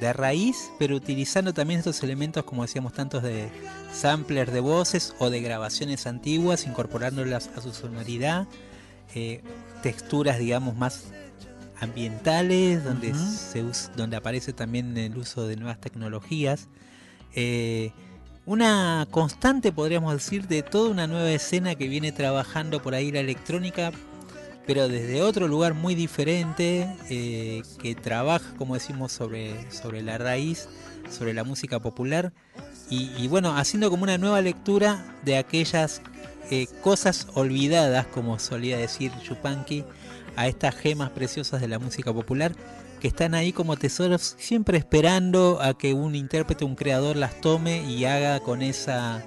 [0.00, 3.50] de raíz, pero utilizando también estos elementos, como decíamos, tantos de
[3.92, 8.46] samplers de voces o de grabaciones antiguas, incorporándolas a su sonoridad,
[9.14, 9.42] eh,
[9.82, 11.04] texturas, digamos, más
[11.80, 13.64] ambientales, donde, se
[13.96, 16.68] donde aparece también el uso de nuevas tecnologías.
[17.34, 17.92] Eh,
[18.46, 23.20] una constante, podríamos decir, de toda una nueva escena que viene trabajando por ahí la
[23.20, 23.92] electrónica,
[24.66, 30.68] pero desde otro lugar muy diferente, eh, que trabaja, como decimos, sobre, sobre la raíz,
[31.10, 32.32] sobre la música popular,
[32.90, 36.02] y, bueno, haciendo como una nueva lectura de aquellas
[36.50, 39.86] eh, cosas olvidadas, como solía decir Yupanqui,
[40.36, 42.52] a estas gemas preciosas de la música popular
[43.02, 47.82] que están ahí como tesoros, siempre esperando a que un intérprete, un creador las tome
[47.82, 49.24] y haga con esa,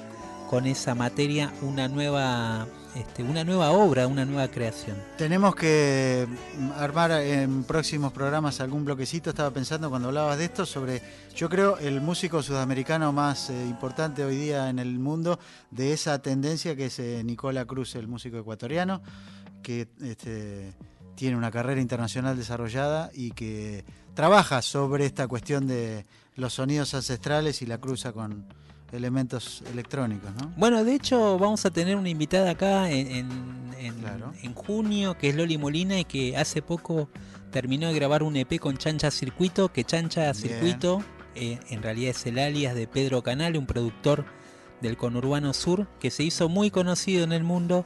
[0.49, 4.98] con esa materia una nueva, este, una nueva obra, una nueva creación.
[5.17, 6.27] Tenemos que
[6.60, 9.29] mm, armar en próximos programas algún bloquecito.
[9.29, 11.02] Estaba pensando cuando hablabas de esto sobre,
[11.35, 15.39] yo creo, el músico sudamericano más eh, importante hoy día en el mundo
[15.71, 19.02] de esa tendencia que es eh, Nicola Cruz, el músico ecuatoriano,
[19.63, 20.73] que este,
[21.15, 23.83] tiene una carrera internacional desarrollada y que
[24.13, 28.46] trabaja sobre esta cuestión de los sonidos ancestrales y la cruza con
[28.92, 30.52] elementos electrónicos, ¿no?
[30.58, 34.33] Bueno, de hecho vamos a tener una invitada acá en, en- en- Claro.
[34.42, 37.10] en junio, que es Loli Molina, y que hace poco
[37.52, 40.33] terminó de grabar un EP con Chancha Circuito, que Chancha.
[40.33, 41.04] Circuito
[41.36, 44.25] eh, en realidad es el alias de Pedro Canale, un productor
[44.81, 47.86] del conurbano sur, que se hizo muy conocido en el mundo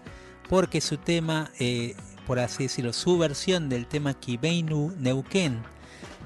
[0.49, 1.95] porque su tema, eh,
[2.27, 5.61] por así decirlo, su versión del tema Kibeinu Neuquén,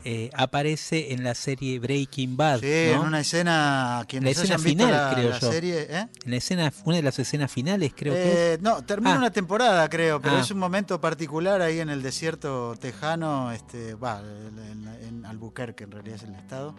[0.06, 2.60] eh, aparece en la serie Breaking Bad.
[2.60, 3.02] Sí, ¿no?
[3.02, 5.52] en una escena, quienes La escena hayan visto final, la, creo la yo.
[5.52, 6.08] serie, ¿eh?
[6.26, 8.36] En la escena, una de las escenas finales, creo que es.
[8.38, 9.18] Eh, no, termina Ah.
[9.18, 10.42] una temporada, creo, pero Ah.
[10.42, 15.92] es un momento particular ahí en el desierto tejano, este, va, en, en Albuquerque en
[15.92, 16.76] realidad es el estado.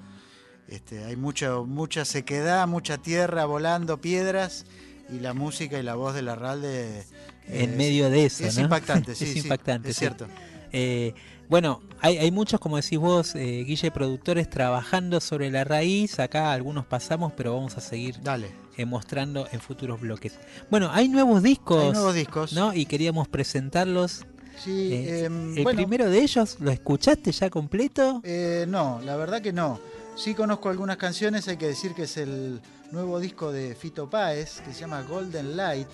[0.68, 4.64] Este, hay mucho, mucha sequedad, mucha tierra volando, piedras
[5.10, 7.04] y la música y la voz de Larralde
[7.48, 8.62] en es- medio de eso, es ¿no?
[8.62, 10.00] impactante, sí, es sí, impactante, es sí.
[10.00, 10.26] cierto.
[10.72, 11.14] Eh,
[11.54, 16.18] bueno, hay, hay muchos, como decís vos, eh, Guille, productores trabajando sobre la raíz.
[16.18, 20.32] Acá algunos pasamos, pero vamos a seguir Dale, eh, mostrando en futuros bloques.
[20.68, 22.54] Bueno, hay nuevos discos, hay nuevos discos.
[22.54, 22.74] ¿no?
[22.74, 24.26] Y queríamos presentarlos.
[24.64, 28.20] Sí, Eh, em, el bueno, primero de ellos, ¿lo escuchaste ya completo?
[28.24, 29.78] Eh, no, la verdad que no.
[30.16, 34.60] Sí conozco algunas canciones, hay que decir que es el nuevo disco de Fito Páez,
[34.62, 35.86] que se llama Golden Light,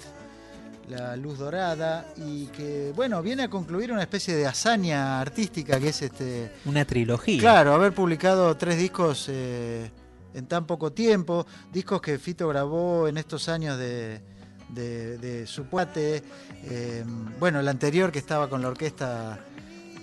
[0.90, 5.88] la luz dorada, y que, bueno, viene a concluir una especie de hazaña artística que
[5.88, 6.52] es este...
[6.66, 7.40] Una trilogía.
[7.40, 9.90] Claro, haber publicado tres discos eh,
[10.34, 14.20] en tan poco tiempo, discos que Fito grabó en estos años de,
[14.68, 16.22] de, de su cuate,
[16.64, 17.04] eh,
[17.38, 19.38] bueno, el anterior que estaba con la orquesta,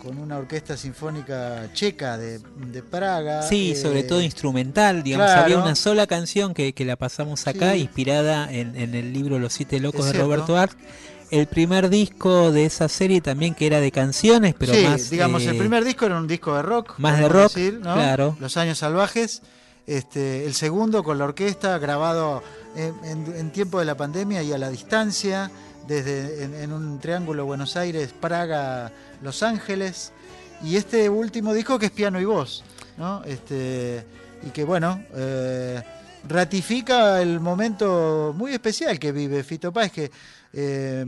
[0.08, 3.42] con una orquesta sinfónica checa de, de Praga.
[3.44, 5.42] Sí, eh, sobre todo instrumental, digamos, claro.
[5.44, 7.80] había una sola canción que, que la pasamos acá, Sí.
[7.82, 10.26] inspirada en, en el libro Los Siete Locos Es de cierto.
[10.28, 10.78] Roberto Arlt.
[11.30, 15.10] El primer disco de esa serie también que era de canciones, pero sí, más...
[15.10, 16.94] digamos, eh, el primer disco era un disco de rock.
[17.00, 17.94] más de rock, decir, ¿no?
[17.96, 18.38] claro.
[18.40, 19.42] Los años salvajes.
[19.88, 22.44] Este, el segundo con la orquesta, grabado
[22.76, 25.50] en, en- en tiempo de la pandemia y a la distancia,
[25.88, 30.12] desde en, en un triángulo Buenos Aires, Praga, Los Ángeles.
[30.64, 32.64] Y este último disco que es piano y voz,
[32.98, 33.24] ¿no?
[33.26, 34.04] Este,
[34.46, 35.82] y que bueno, eh,
[36.28, 40.12] ratifica el momento muy especial que vive Fito Páez, que
[40.54, 41.06] eh,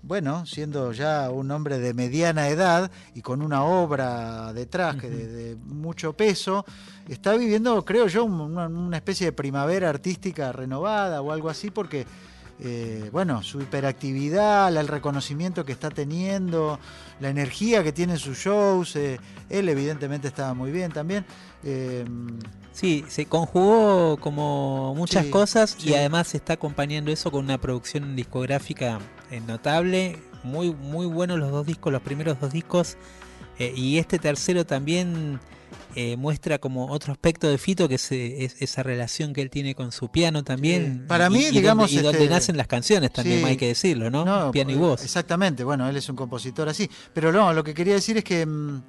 [0.00, 5.26] bueno, siendo ya un hombre de mediana edad y con una obra detrás que de,
[5.26, 6.64] de mucho peso,
[7.08, 11.70] está viviendo, creo yo, un- una, una especie de primavera artística renovada o algo así,
[11.70, 12.06] porque
[12.60, 16.78] eh, bueno, su hiperactividad, el reconocimiento que está teniendo,
[17.20, 18.96] la energía que tiene en sus shows.
[18.96, 21.24] eh, él evidentemente estaba muy bien también.
[21.64, 22.04] Eh,
[22.72, 25.90] Sí, se conjugó como muchas Sí, cosas sí.
[25.90, 29.00] y además se está acompañando eso con una producción discográfica
[29.48, 30.20] notable.
[30.44, 32.96] Muy, muy buenos los dos discos, los primeros dos discos.
[33.58, 35.40] y este tercero también
[35.94, 39.74] eh, muestra como otro aspecto de Fito, que es, es esa relación que él tiene
[39.74, 41.00] con su piano también.
[41.02, 41.06] Sí.
[41.08, 43.44] Para y- mí, y donde- digamos, Y donde, este, nacen las canciones también, sí.
[43.44, 44.50] hay que decirlo, ¿no?
[44.52, 45.02] piano y eh, voz.
[45.04, 46.88] Exactamente, bueno, él es un compositor así.
[47.12, 48.82] Pero no, lo que quería decir es que mm,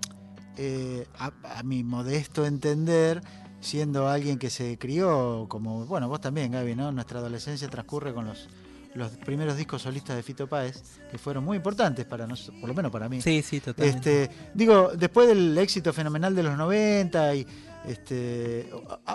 [0.58, 3.22] eh, a, a mi modesto entender,
[3.62, 6.92] siendo alguien que se crió como, bueno, vos también, Gaby, ¿no?
[6.92, 8.48] Nuestra adolescencia transcurre con los,
[8.96, 10.82] los primeros discos solistas de Fito Páez,
[11.12, 13.22] que fueron muy importantes para nosotros, por lo menos para mí.
[13.22, 14.24] Sí, sí, totalmente.
[14.24, 17.48] Este, digo, después del éxito fenomenal de los 90 y
[17.86, 18.70] este,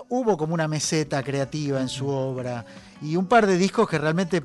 [0.09, 2.65] hubo como una meseta creativa en su obra
[3.03, 4.43] y un par de discos que realmente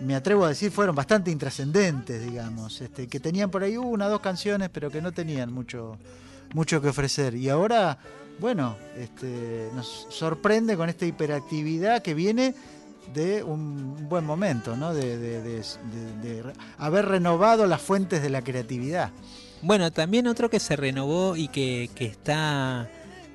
[0.00, 4.20] me atrevo a decir fueron bastante intrascendentes, digamos, este, que tenían por ahí una, dos
[4.20, 5.98] canciones, pero que no tenían mucho,
[6.52, 7.34] mucho que ofrecer.
[7.34, 7.98] Y ahora,
[8.40, 12.54] bueno, este, nos sorprende con esta hiperactividad que viene
[13.12, 14.94] de un buen momento, ¿no?
[14.94, 15.60] De, de- de-
[16.22, 19.10] de- de haber renovado las fuentes de la creatividad.
[19.62, 22.88] Bueno, también otro que se renovó y que, que está.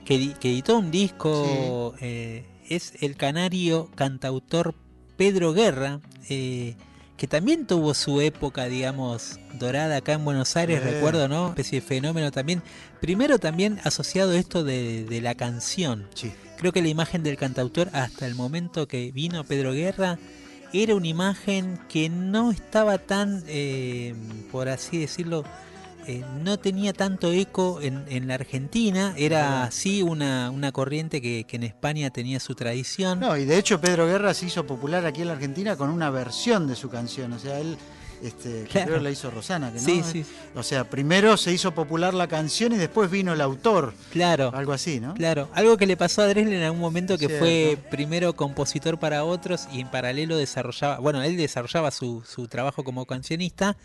[0.05, 4.75] que, di- que editó un disco eh, es el canario cantautor
[5.17, 5.99] Pedro Guerra,
[6.29, 6.75] eh,
[7.17, 11.49] que también tuvo su época, digamos, dorada acá en Buenos Aires, recuerdo, ¿no?
[11.49, 12.61] Especie de fenómeno también.
[13.01, 16.07] Primero también asociado esto de, de la canción.
[16.13, 16.31] Sí.
[16.59, 20.19] Creo que la imagen del cantautor hasta el momento que vino Pedro Guerra
[20.73, 24.13] era una imagen que no estaba tan, eh,
[24.51, 25.45] por así decirlo,
[26.05, 29.13] eh, no tenía tanto eco en, en la Argentina.
[29.15, 29.71] Era Ajá.
[29.71, 33.21] sí una, una corriente que, que en España tenía su tradición.
[33.21, 36.09] No, y de hecho Pedro Guerra se hizo popular aquí en la Argentina con una
[36.09, 37.31] versión de su canción.
[37.31, 37.77] O sea, él
[38.23, 38.87] este, que Claro.
[38.87, 39.85] creo la hizo Rosana, que no.
[39.85, 43.93] sí, sí, O sea, primero se hizo popular la canción y después vino el autor.
[44.11, 44.51] claro.
[44.53, 45.13] Algo así, ¿no?
[45.13, 47.45] Claro, algo que le pasó a Dresden en algún momento que Cierto.
[47.45, 52.83] fue primero compositor para otros y en paralelo desarrollaba, bueno, él desarrollaba su, su trabajo
[52.83, 53.77] como cancionista,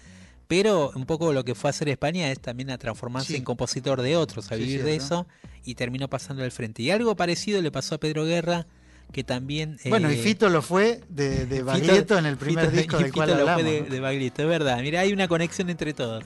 [0.47, 3.37] pero un poco lo que fue a hacer España es también a transformarse Sí.
[3.37, 5.27] en compositor de otros, a Sí, vivir de eso
[5.65, 6.83] y terminó pasando al frente.
[6.83, 8.67] Y algo parecido le pasó a Pedro Guerra,
[9.13, 9.79] que también...
[9.89, 13.03] Bueno, y eh, Fito lo fue de, de Baglietto en el primer Fito- disco y
[13.05, 13.73] del cual Fito lo fue hablamos.
[13.73, 13.89] de, ¿no?
[13.95, 14.79] de Baglietto, es verdad.
[14.81, 16.25] Mira, hay una conexión entre todos.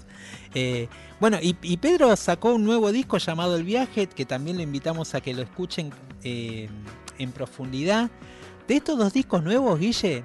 [0.55, 0.89] Eh,
[1.21, 5.15] bueno, y, y Pedro sacó un nuevo disco llamado El Viaje, que también le invitamos
[5.15, 5.91] a que lo escuchen
[6.25, 6.69] eh,
[7.19, 8.11] en profundidad.
[8.67, 10.25] De estos dos discos nuevos, Guille,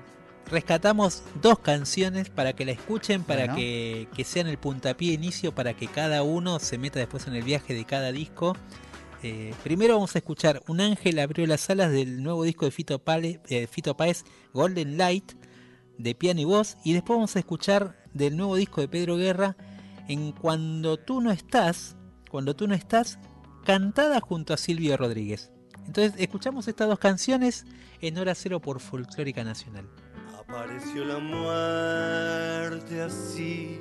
[0.52, 3.56] rescatamos dos canciones para que la escuchen, para Bueno.
[3.56, 7.44] que, que sean el puntapié inicio, para que cada uno se meta después en el
[7.44, 8.56] viaje de cada disco.
[9.24, 13.00] Eh, primero vamos a escuchar Un ángel abrió las alas del nuevo disco de Fito,
[13.00, 13.68] Pale- eh,
[13.98, 15.32] Páez, Golden Light,
[15.98, 16.78] de piano y voz.
[16.84, 19.56] Y después vamos a escuchar del nuevo disco de Pedro Guerra,
[20.10, 21.96] En Cuando tú no estás,
[22.30, 23.18] cuando tú no estás,
[23.64, 25.50] cantada junto a Silvio Rodríguez.
[25.86, 27.66] Entonces escuchamos estas dos canciones
[28.02, 29.88] en hora cero por Folclórica Nacional.
[30.38, 33.80] Apareció la muerte así,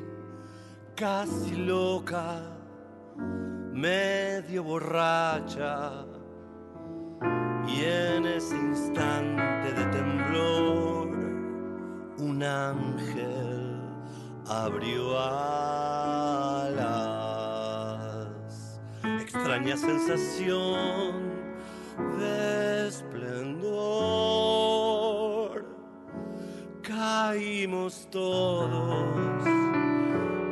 [0.95, 2.57] casi loca,
[3.17, 6.05] medio borracha.
[7.67, 11.09] Y en ese instante de temblor,
[12.19, 13.81] un ángel
[14.49, 15.43] abrió alas.
[19.21, 21.33] Extraña sensación
[22.19, 24.13] de esplendor
[26.83, 29.47] caímos todos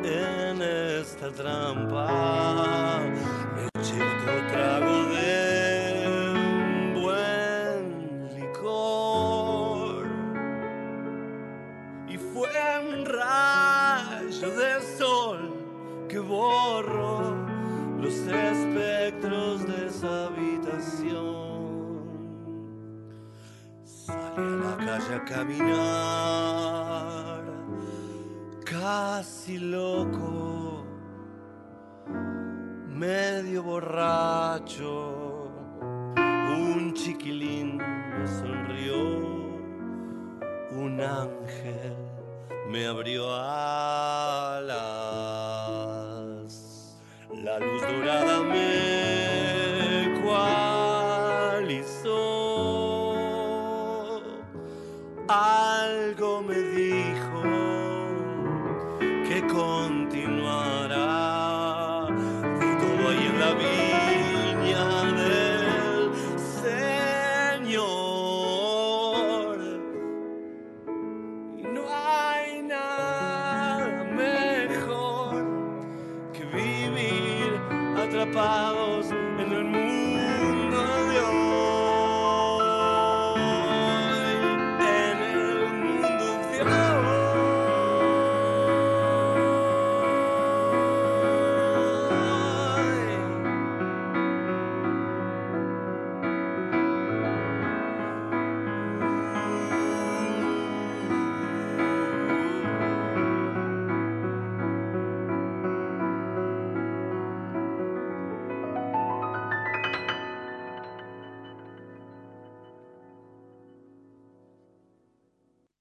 [0.05, 2.20] en esta trampa.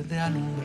[0.00, 0.61] De alumbrar.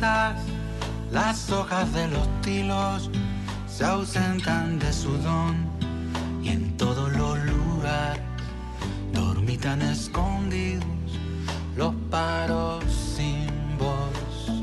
[0.00, 3.10] Las hojas de los tilos
[3.66, 5.56] se ausentan de su don
[6.40, 8.22] y en todos los lugares
[9.12, 10.86] dormitan escondidos
[11.76, 12.84] los paros
[13.16, 14.62] sin voz.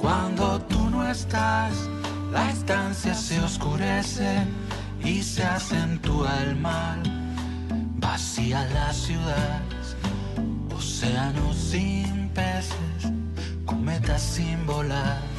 [0.00, 1.72] Cuando tú no estás,
[2.32, 4.46] la estancia se oscurece
[5.02, 7.02] y se acentúa el mal.
[7.96, 9.60] Vacía la ciudad,
[10.76, 13.12] océanos sin peces,
[13.64, 15.33] cometas sin volar.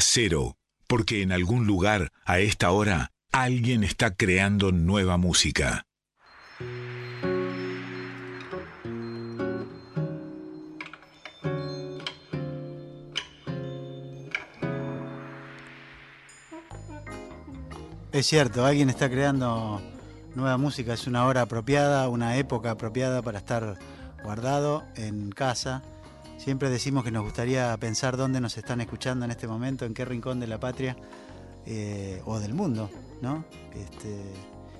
[0.00, 0.56] Cero.
[0.86, 5.86] Porque en algún lugar, a esta hora, alguien está creando nueva música.
[18.12, 19.80] Es cierto, alguien está creando
[20.34, 23.78] nueva música, es una hora apropiada, una época apropiada para estar
[24.24, 25.82] guardado en casa.
[26.38, 30.04] Siempre decimos que nos gustaría pensar dónde nos están escuchando en este momento, en qué
[30.04, 30.96] rincón de la patria
[31.66, 32.88] eh, o del mundo,
[33.20, 33.44] ¿no?
[33.74, 34.22] Este,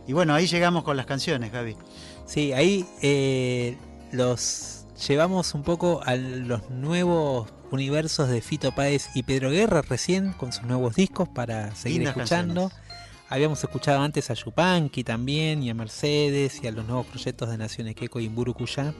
[0.06, 1.76] y bueno, ahí llegamos con las canciones, Gaby.
[2.24, 3.76] Sí, ahí eh,
[4.12, 10.32] los llevamos un poco a los nuevos universos de Fito Páez y Pedro Guerra recién
[10.32, 12.68] con sus nuevos discos para seguir Lindas escuchando.
[12.70, 12.88] canciones.
[13.28, 17.58] Habíamos escuchado antes a Yupanqui también y a Mercedes y a los nuevos proyectos de
[17.58, 18.94] Naciones Queco y Imburucuyá.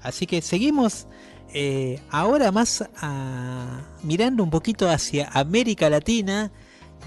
[0.00, 1.06] Así que seguimos
[1.54, 6.50] eh, ahora más a- mirando un poquito hacia América Latina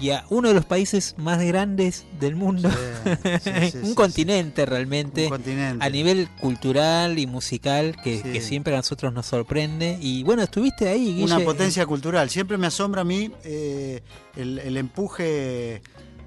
[0.00, 2.70] y a uno de los países más grandes del mundo.
[2.70, 3.10] Sí,
[3.44, 5.24] sí, sí, un continente realmente.
[5.24, 5.84] Un continente.
[5.84, 9.98] A nivel cultural y musical que siempre a nosotros nos sorprende.
[10.00, 11.24] Y bueno, estuviste ahí, Guille.
[11.24, 12.30] Una potencia cultural.
[12.30, 14.02] Siempre me asombra a mí eh,
[14.36, 15.82] el, el empuje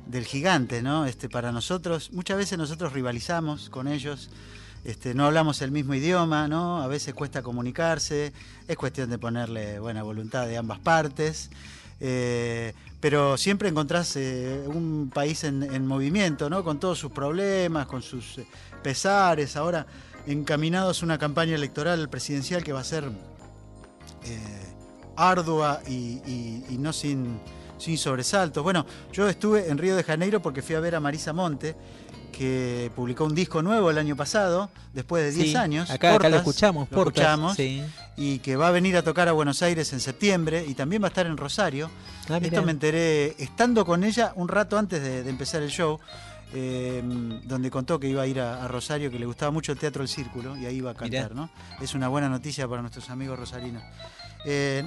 [0.05, 1.07] del gigante, ¿no?
[1.07, 4.30] Este, para nosotros, muchas veces nosotros rivalizamos con ellos.
[4.86, 6.80] Este, no hablamos el mismo idioma, ¿no?
[6.80, 8.32] A veces cuesta comunicarse,
[8.68, 11.50] es cuestión de ponerle buena voluntad de ambas partes.
[12.00, 16.64] Eh, pero siempre encontrás eh, un país en, en movimiento, ¿no?
[16.64, 18.46] Con todos sus problemas, con sus eh,
[18.84, 19.56] pesares.
[19.56, 19.88] Ahora
[20.28, 23.10] encaminados a una campaña electoral presidencial que va a ser
[25.16, 27.40] ardua y, no sin
[27.98, 28.64] sobresaltos.
[28.64, 31.76] Bueno, yo estuve en Río de Janeiro porque fui a ver a Marisa Monte,
[32.38, 35.90] que publicó un disco nuevo el año pasado, después de 10 Sí, años.
[35.90, 37.84] Acá, acá lo escuchamos, lo Portas, escuchamos, sí.
[38.18, 41.08] y que va a venir a tocar a Buenos Aires en septiembre y también va
[41.08, 41.90] a estar en Rosario.
[42.30, 42.40] Ah.
[42.42, 46.00] Esto me enteré estando con ella un rato antes de, de empezar el show,
[46.54, 47.02] eh,
[47.46, 50.02] donde contó que iba a ir a, a Rosario, que le gustaba mucho el Teatro
[50.02, 51.36] El Círculo y ahí iba a cantar, Mirá.
[51.36, 51.50] ¿no?
[51.82, 53.84] Es una buena noticia para nuestros amigos rosarinos.
[54.46, 54.84] Eh,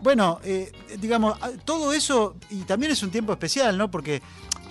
[0.00, 0.70] bueno, eh,
[1.00, 3.90] digamos, todo eso, y también es un tiempo especial, ¿no?
[3.90, 4.22] Porque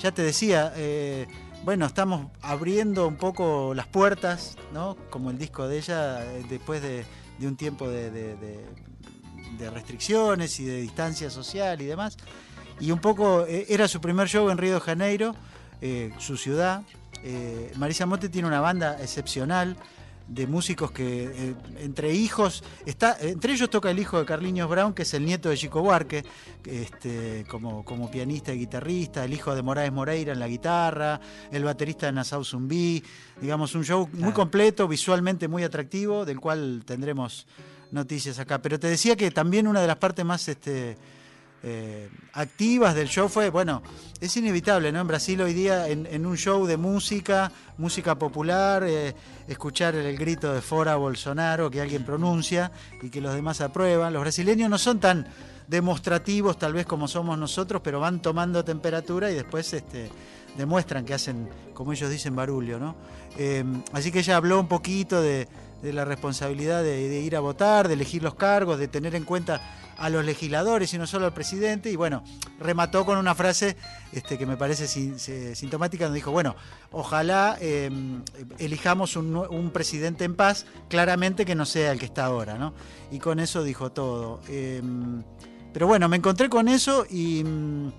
[0.02, 1.28] ya te decía, eh,
[1.68, 4.96] bueno, estamos abriendo un poco las puertas, ¿no?
[5.10, 7.04] Como el disco de ella, eh, después de,
[7.46, 8.64] un tiempo de,
[9.74, 12.16] restricciones y de distancia social y demás.
[12.80, 15.36] Y un poco, eh, era su primer show en Río de Janeiro,
[15.82, 16.84] eh, su ciudad.
[17.76, 19.76] Marisa Monte tiene una banda excepcional
[20.28, 24.94] de músicos que eh, entre hijos está entre ellos toca el hijo de Carliños Brown
[24.94, 26.26] que es el nieto de Chico Buarque
[26.62, 31.20] que, este, como, como pianista y guitarrista el hijo de Moraes Moreira en la guitarra
[31.52, 33.02] el baterista de Nassau Zumbí
[33.42, 37.48] digamos un show muy completo visualmente muy atractivo del cual tendremos
[37.92, 38.62] noticias acá.
[38.62, 40.98] Pero te decía que también una de las partes más este
[41.64, 43.82] eh, activas del show fue, bueno,
[44.22, 45.02] es inevitable, ¿no?
[45.02, 49.16] En Brasil hoy día, en, un show de música, música popular, eh,
[49.48, 54.14] escuchar el grito de Fora Bolsonaro que alguien pronuncia y que los demás aprueban.
[54.14, 55.28] Los brasileños no son tan
[55.68, 60.10] demostrativos tal vez como somos nosotros, pero van tomando temperatura y después este,
[60.58, 62.96] demuestran que hacen, como ellos dicen, barullo, ¿no?
[63.38, 65.48] Eh, así que ella habló un poquito de,
[65.82, 69.62] de la responsabilidad de ir a votar, de elegir los cargos, de tener en cuenta
[69.98, 71.90] a los legisladores y no solo al presidente.
[71.92, 72.24] Y bueno,
[72.60, 73.76] remató con una frase
[74.12, 76.56] este, que me parece sin- se- sintomática, donde dijo, bueno,
[76.92, 77.90] ojalá eh,
[78.60, 82.74] elijamos un, presidente en paz, claramente que no sea el que está ahora, ¿no?
[83.12, 84.40] Y con eso dijo todo.
[84.50, 84.82] Eh,
[85.74, 87.92] pero bueno, me encontré con eso y mm,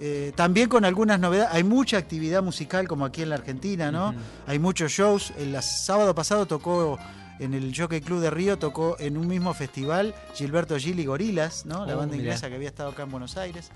[0.00, 1.52] eh, también con algunas novedades.
[1.54, 4.14] Hay mucha actividad musical como aquí en la Argentina, ¿no?
[4.46, 5.32] Hay muchos shows.
[5.38, 6.98] El sábado pasado tocó
[7.38, 11.04] en el Jockey Club de Río, tocó en un mismo festival Oh, Gilberto Gil y
[11.06, 11.84] Gorilas, ¿no?
[11.86, 12.24] La banda mirá.
[12.28, 13.70] inglesa que había estado acá en Buenos Aires.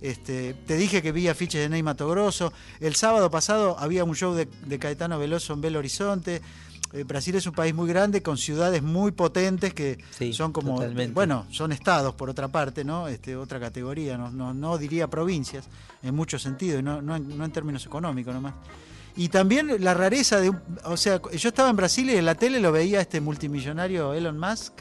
[0.00, 2.52] Este, te dije que vi afiches de Ney Mato Grosso.
[2.80, 6.40] El sábado pasado había un show de, de Caetano Veloso en Belo Horizonte.
[6.92, 10.76] Eh, Brasil es un país muy grande con ciudades muy potentes que Sí, son como,
[10.76, 11.12] totalmente.
[11.12, 13.08] bueno, son estados por otra parte, ¿no?
[13.08, 15.66] Este, otra categoría, no, no, no diría provincias
[16.02, 18.54] en muchos sentidos, no, no, en, no en términos económicos nomás.
[19.18, 22.36] Y también la rareza de un, o sea, yo estaba en Brasil y en la
[22.36, 24.72] tele lo veía este multimillonario Elon Musk,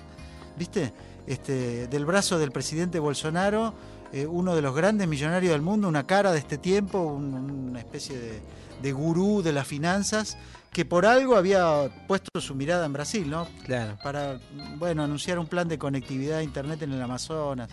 [0.58, 0.94] ¿viste?
[1.26, 3.74] Este, del brazo del presidente Bolsonaro,
[4.14, 7.34] eh, uno de los grandes millonarios del mundo, una cara de este tiempo, un-
[7.72, 8.42] una especie de,
[8.82, 10.38] de gurú de las finanzas,
[10.72, 13.48] que por algo había puesto su mirada en Brasil, ¿no?
[13.66, 13.98] Claro.
[14.04, 14.40] para
[14.78, 17.70] bueno anunciar un plan de conectividad a internet en el Amazonas.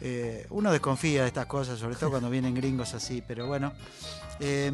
[0.00, 3.72] Eh, uno desconfía de estas cosas, sobre todo cuando vienen gringos así, pero bueno.
[4.38, 4.70] Eh,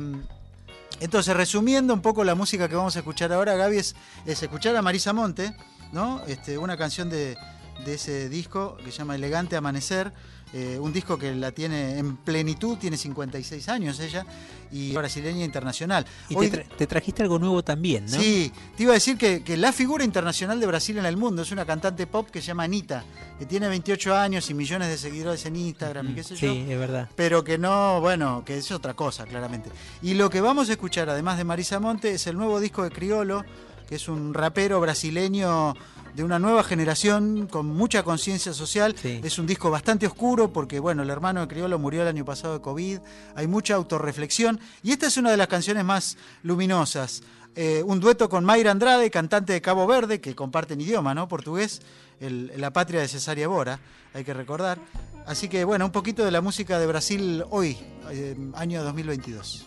[1.03, 4.77] entonces, resumiendo un poco la música que vamos a escuchar ahora, Gaby, es, es escuchar
[4.77, 5.55] a Marisa Monte,
[5.93, 6.23] ¿no?
[6.27, 7.37] Este, una canción de,
[7.85, 10.13] de ese disco que se llama Elegante Amanecer,
[10.55, 14.27] eh, un disco que la tiene en plenitud, tiene 56 años ella,
[14.71, 16.05] y brasileña internacional.
[16.29, 18.21] Y Hoy- te, tra- te trajiste algo nuevo también, ¿no?
[18.21, 21.41] Sí, te iba a decir que, que la figura internacional de Brasil en el mundo
[21.43, 23.03] es una cantante pop que se llama Anita,
[23.39, 26.53] que tiene 28 años y millones de seguidores en Instagram y qué sé Sí, yo.
[26.73, 27.09] es verdad.
[27.17, 29.71] Pero que no, bueno, que es otra cosa, claramente.
[30.03, 32.91] Y lo que vamos a escuchar, además de Marisa Monte, es el nuevo disco de
[32.91, 33.43] Criolo,
[33.89, 35.75] que es un rapero brasileño
[36.15, 38.95] de una nueva generación con mucha conciencia social.
[39.01, 39.21] Sí.
[39.25, 42.55] Es un disco bastante oscuro porque, bueno, el hermano de Criolo murió el año pasado
[42.55, 42.99] de COVID.
[43.35, 44.61] Hay mucha autorreflexión.
[44.83, 47.23] Y esta es una de las canciones más luminosas.
[47.55, 51.29] Eh, un dueto con Mayra Andrade, cantante de Cabo Verde, que comparten idioma, ¿no?
[51.29, 51.83] Portugués,
[52.21, 53.79] el- la patria de Cesárea Bora,
[54.15, 54.79] hay que recordar.
[55.27, 57.77] Así que, bueno, un poquito de la música de Brasil hoy,
[58.11, 59.67] eh, año 2022.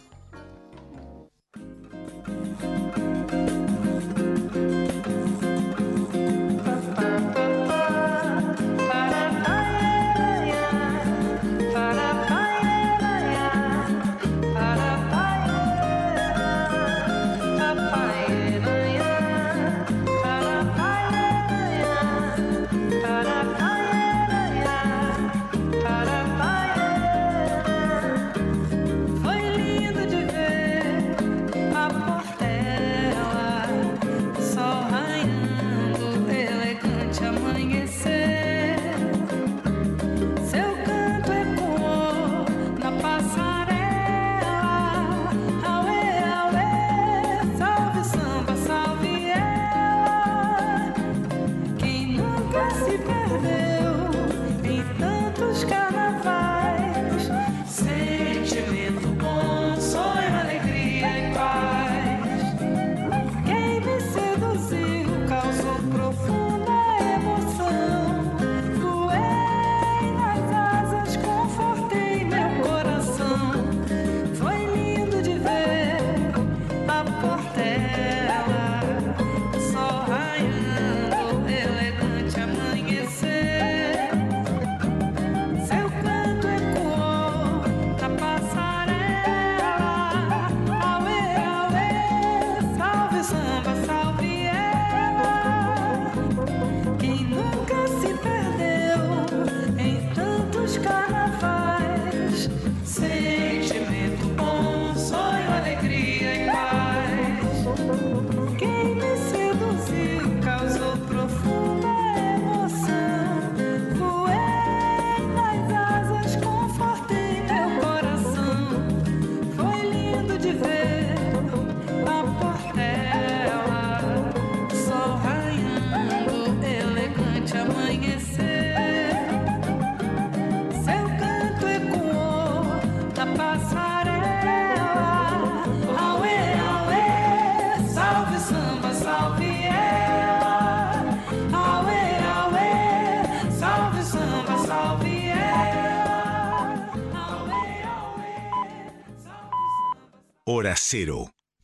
[150.66, 150.76] Hora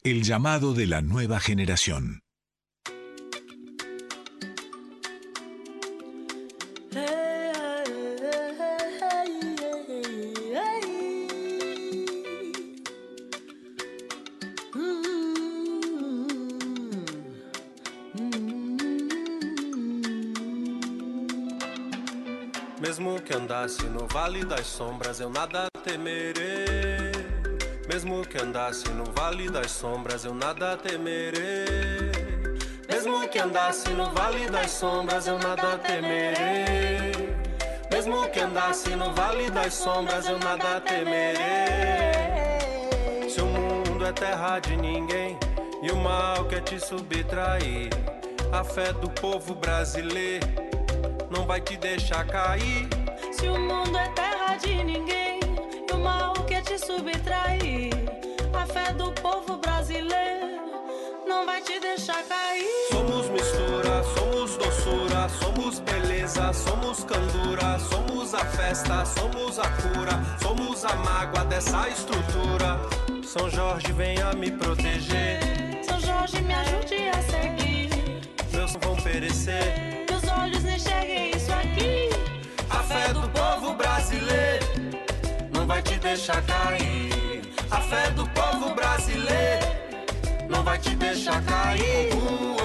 [0.03, 2.21] el llamado de la nueva generación.
[22.79, 27.00] Mesmo que andasse no vale das sombras, eu nada temerei.
[27.91, 32.09] Mesmo que andasse no vale das sombras, eu nada temerei.
[32.89, 37.35] Mesmo que andasse no vale das sombras, eu nada temerei.
[37.91, 41.41] Mesmo que andasse no vale das sombras, eu nada temerei.
[43.29, 45.37] Se o mundo é terra de ninguém
[45.83, 47.89] e o mal quer te subtrair,
[48.53, 50.47] a fé do povo brasileiro
[51.29, 52.87] não vai te deixar cair.
[53.33, 54.20] Se o mundo é terra
[56.85, 57.91] subtrair,
[58.53, 60.59] a fé do povo brasileiro
[61.27, 62.67] não vai te deixar cair.
[62.89, 70.83] Somos mistura, somos doçura, somos beleza, somos candura, somos a festa, somos a cura, somos
[70.83, 72.79] a mágoa dessa estrutura.
[73.23, 75.39] São Jorge, venha me proteger.
[75.83, 77.89] São Jorge, me ajude a seguir.
[78.51, 80.05] Meus vão perecer.
[80.09, 82.09] Meus olhos enxerguem isso aqui.
[82.69, 84.40] A fé do povo brasileiro
[85.71, 87.41] vai te deixar cair.
[87.71, 89.65] A fé do povo brasileiro
[90.49, 92.11] não vai te deixar cair.
[92.13, 92.60] Ogum,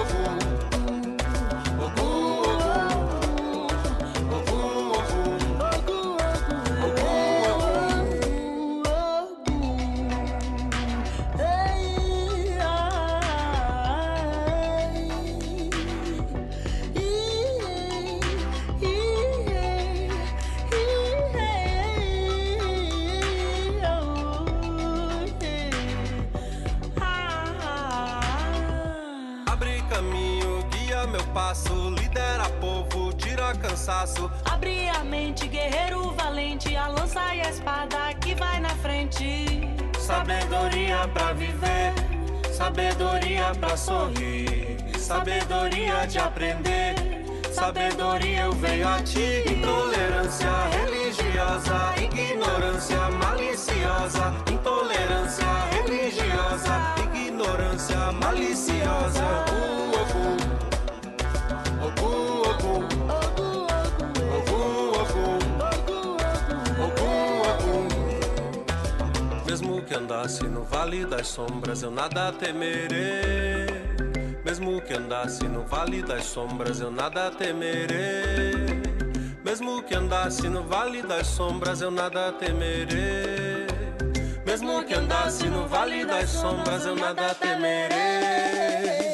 [33.87, 34.29] cansaço.
[34.43, 39.61] Abre a mente, guerreiro valente, a lança e a espada que vai na frente.
[39.97, 41.93] Sabedoria pra viver,
[42.51, 46.95] sabedoria pra sorrir, sabedoria de aprender.
[47.51, 59.76] Sabedoria eu venho a ti, intolerância religiosa, ignorância maliciosa, intolerância religiosa, ignorância maliciosa.
[69.97, 73.67] Andasse no vale das sombras, eu nada temerei.
[74.45, 78.81] Mesmo que andasse no vale das sombras, eu nada temerei.
[79.43, 83.67] Mesmo que andasse no vale das sombras, eu nada temerei.
[84.45, 89.06] Mesmo que andasse no vale das sombras, eu nada temerei.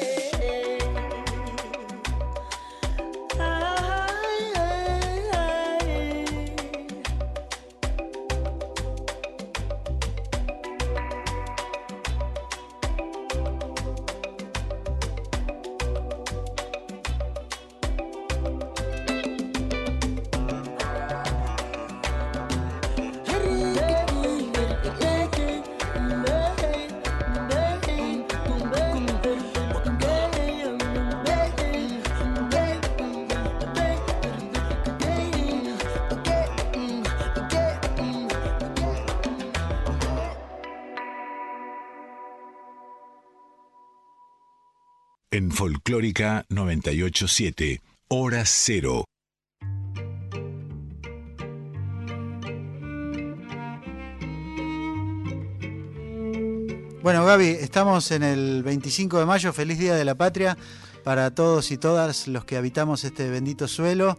[45.54, 49.06] Folclórica 987, Hora Cero.
[57.04, 60.58] Bueno, Gaby, estamos en el 25 de mayo, feliz Día de la Patria
[61.04, 64.18] para todos y todas los que habitamos este bendito suelo.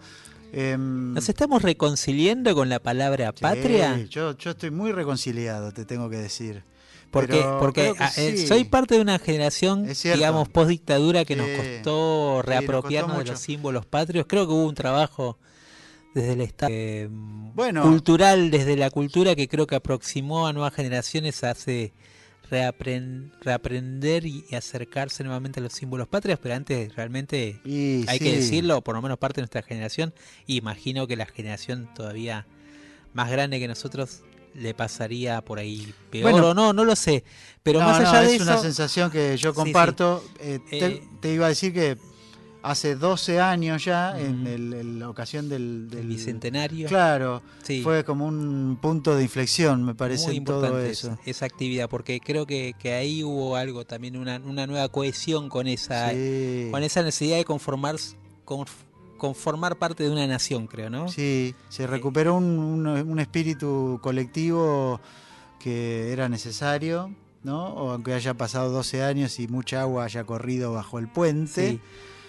[0.53, 4.05] Em, ¿Nos estamos reconciliando con la palabra sí, patria?
[4.05, 6.63] yo, yo estoy muy reconciliado, te tengo que decir.
[7.15, 8.49] Porque, Pero porque eh, sí.
[8.49, 13.19] soy parte de una generación, digamos, post dictadura que nos costó sí, nos costó reapropiarnos
[13.19, 14.27] de los símbolos patrios.
[14.29, 15.39] Creo que hubo un trabajo
[16.13, 17.83] desde el Estado eh, Bueno.
[17.83, 21.93] cultural, desde la cultura, que creo que aproximó a nuevas generaciones a hace
[22.51, 28.25] reapren- reaprender y, acercarse nuevamente a los símbolos patrios, pero antes realmente Y hay sí.
[28.25, 30.13] que decirlo, por lo menos parte de nuestra generación,
[30.49, 32.47] y imagino que la generación todavía
[33.13, 34.23] más grande que nosotros
[34.55, 36.49] le pasaría por ahí peor Bueno.
[36.51, 37.25] o no, no lo sé.
[37.63, 40.23] Pero No, más no, allá de es eso, una sensación que yo Sí, comparto.
[40.39, 41.97] Eh, te, Eh, te iba a decir que
[42.63, 46.89] hace 12 años ya, en, el- en la ocasión del, del- El bicentenario.
[46.89, 47.83] Claro, Sí.
[47.83, 51.19] fue como un punto de inflexión, me parece, Muy en todo importante eso.
[51.27, 55.67] esa, actividad, porque creo que, que ahí hubo algo también, una, una nueva cohesión con
[55.67, 56.09] esa,
[56.71, 57.97] con esa necesidad de conformar,
[58.47, 58.69] conf-
[59.17, 61.09] conformar parte de una nación, creo, ¿no?
[61.09, 65.01] Sí, se recuperó un, un- un espíritu colectivo
[65.59, 67.69] que era necesario, ¿no?
[67.75, 71.71] O aunque haya pasado 12 años y mucha agua haya corrido bajo el puente.
[71.73, 71.81] Sí.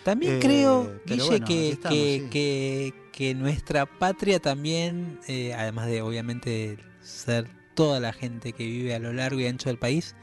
[0.04, 2.30] También Eh, creo, Guille, bueno, que, estamos, que, sí.
[2.30, 8.94] que- que nuestra patria también, eh, además de obviamente ser toda la gente que vive
[8.94, 10.16] a lo largo y ancho del país,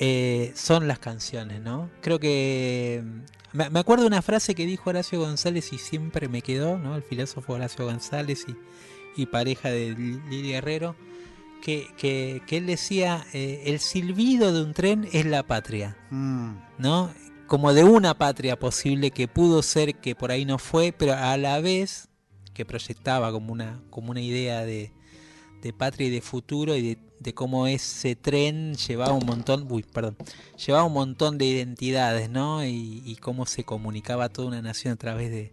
[0.00, 1.90] eh, son las canciones, ¿no?
[2.00, 3.02] Creo que...
[3.52, 6.96] Me, me acuerdo una frase que dijo Horacio González y siempre me quedó, ¿no?
[6.96, 8.56] El filósofo Horacio González y,
[9.20, 10.96] y pareja de Li- Lili Guerrero,
[11.62, 15.96] que, que, que él decía, eh, el silbido de un tren es la patria.
[16.10, 17.12] Mm, ¿no?
[17.46, 21.36] Como de una patria posible que pudo ser que por ahí no fue, pero a
[21.36, 22.08] la vez
[22.54, 24.92] que proyectaba como una, como una idea de,
[25.62, 29.82] de patria y de futuro y de, de cómo ese tren llevaba un montón, uy,
[29.82, 30.16] perdón,
[30.64, 32.64] llevaba un montón de identidades, ¿no?
[32.64, 35.52] Y, y cómo se comunicaba toda una nación a través de,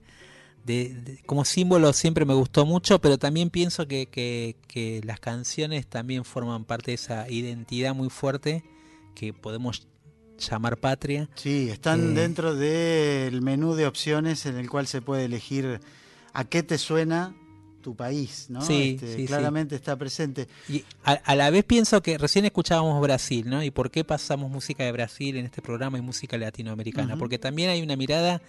[0.65, 5.19] de- de- como símbolo siempre me gustó mucho, pero también pienso que, que- que las
[5.19, 8.63] canciones también forman parte de esa identidad muy fuerte
[9.15, 9.87] que podemos
[10.37, 11.29] llamar patria.
[11.35, 15.81] sí, están Eh, dentro del menú de opciones en el cual se puede elegir
[16.33, 17.35] a qué te suena
[17.81, 18.61] tu país, ¿no?
[18.61, 19.25] Sí, Este, sí, sí.
[19.27, 20.47] claramente está presente.
[20.67, 23.63] Y a, a la vez pienso que recién escuchábamos Brasil, ¿no?
[23.63, 27.17] ¿Y por qué pasamos música de Brasil en este programa y música latinoamericana?
[27.17, 28.41] Porque también hay una mirada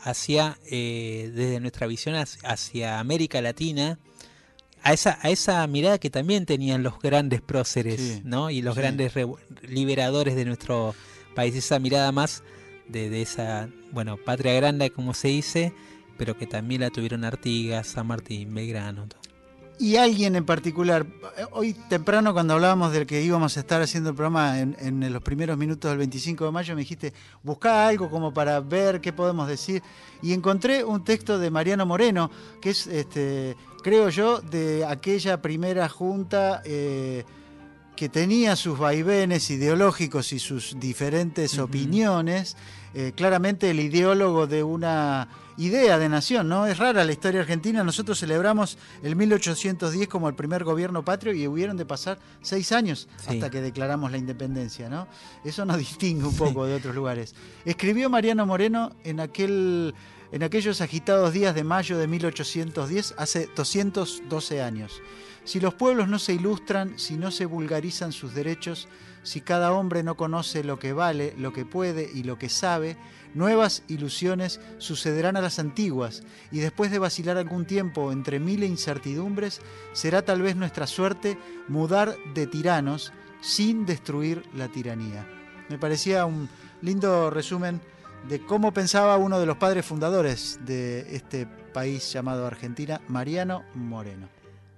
[0.00, 3.98] hacia, eh, desde nuestra visión hacia, hacia América Latina,
[4.82, 8.50] a esa, a esa mirada que también tenían los grandes próceres, Sí, ¿no?
[8.50, 9.12] Y los grandes
[9.62, 10.94] liberadores de nuestro
[11.34, 12.42] país, esa mirada más
[12.88, 15.72] de, de esa, bueno, patria grande, como se dice,
[16.16, 19.06] pero que también la tuvieron Artigas, San Martín, Belgrano.
[19.06, 19.26] todo.
[19.78, 21.06] Y alguien en particular,
[21.52, 25.22] hoy temprano cuando hablábamos del que íbamos a estar haciendo el programa en, en los
[25.22, 27.12] primeros minutos del 25 de mayo, me dijiste,
[27.42, 29.82] buscá algo como para ver qué podemos decir.
[30.22, 32.30] Y encontré un texto de Mariano Moreno,
[32.62, 37.24] que es, este, creo yo, de aquella primera junta eh,
[37.96, 42.56] que tenía sus vaivenes ideológicos y sus diferentes opiniones.
[42.94, 45.28] Eh, claramente el ideólogo de una
[45.58, 46.66] idea de nación, ¿no?
[46.66, 47.82] Es rara la historia argentina.
[47.82, 53.08] Nosotros celebramos el 1810 como el primer gobierno patrio y hubieron de pasar seis años
[53.16, 53.34] Sí.
[53.34, 55.08] hasta que declaramos la independencia, ¿no?
[55.44, 57.34] Eso nos distingue un poco de otros lugares.
[57.64, 59.94] Escribió Mariano Moreno en aquel
[60.32, 65.00] en aquellos agitados días de mayo de 1810, hace 212 años.
[65.44, 68.88] Si los pueblos no se ilustran, si no se vulgarizan sus derechos,
[69.22, 72.96] si cada hombre no conoce lo que vale, lo que puede y lo que sabe,
[73.36, 79.60] nuevas ilusiones sucederán a las antiguas, y después de vacilar algún tiempo entre mil incertidumbres,
[79.92, 85.28] será tal vez nuestra suerte mudar de tiranos sin destruir la tiranía.
[85.68, 86.48] Me parecía un
[86.82, 87.80] lindo resumen
[88.28, 94.28] de cómo pensaba uno de los padres fundadores de este país llamado Argentina, Mariano Moreno.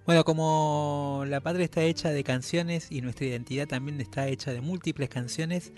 [0.04, 4.62] Bueno, como la patria está hecha de canciones y nuestra identidad también está hecha de
[4.62, 5.72] múltiples canciones,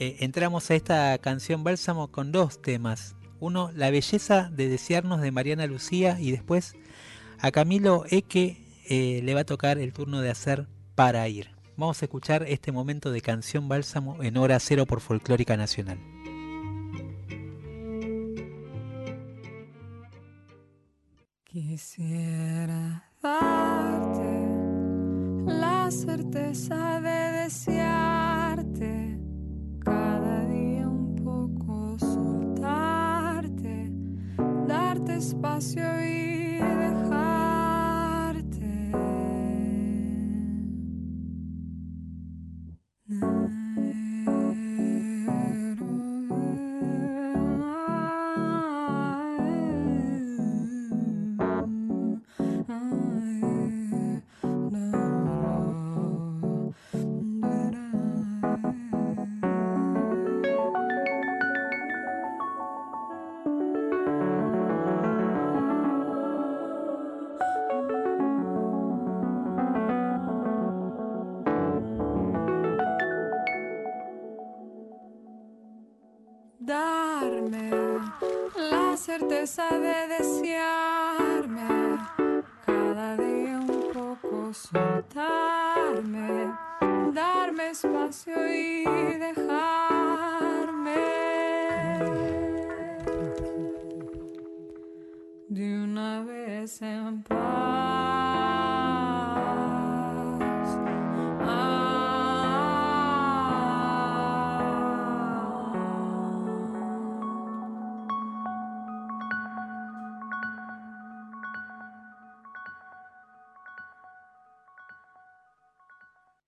[0.00, 3.16] eh, entramos a esta canción Bálsamo con dos temas.
[3.40, 6.76] Uno, La belleza de desearnos de Mariana Lucía y después
[7.40, 11.50] a Camilo Eque eh, le va a tocar el turno de hacer Para ir.
[11.76, 15.98] Vamos a escuchar este momento de canción Bálsamo en hora cero por Folclórica Nacional.
[21.44, 24.22] Quisiera darte
[25.46, 29.27] la certeza de desearte
[35.18, 36.47] darte espacio y
[79.18, 81.98] certeza de desearme
[82.64, 86.52] cada día un poco soltarme
[87.12, 88.84] darme espacio y
[89.18, 90.94] dejarme
[95.48, 98.27] de una vez en paz.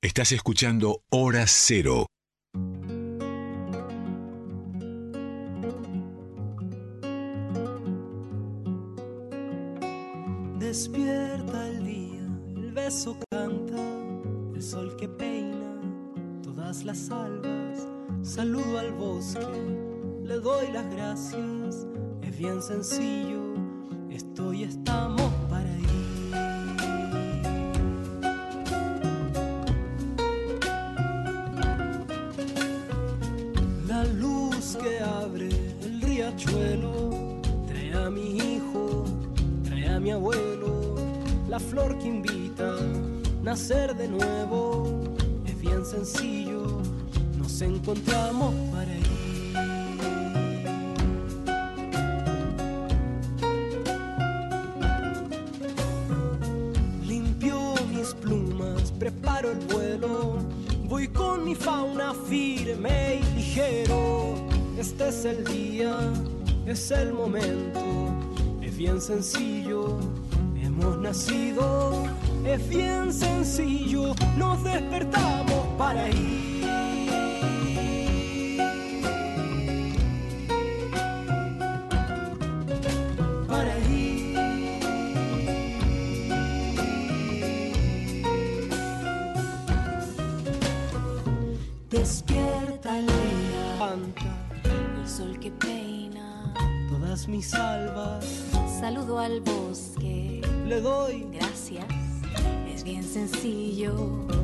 [0.02, 2.06] Estás escuchando Hora Cero.
[10.58, 12.26] Despierta el día,
[12.56, 13.76] el beso canta,
[14.54, 15.78] el sol que peina
[16.42, 17.86] todas las albas.
[18.22, 19.44] Saludo al bosque,
[20.24, 21.86] le doy las gracias.
[22.22, 23.29] Es bien sencillo,
[103.90, 104.39] sencillo,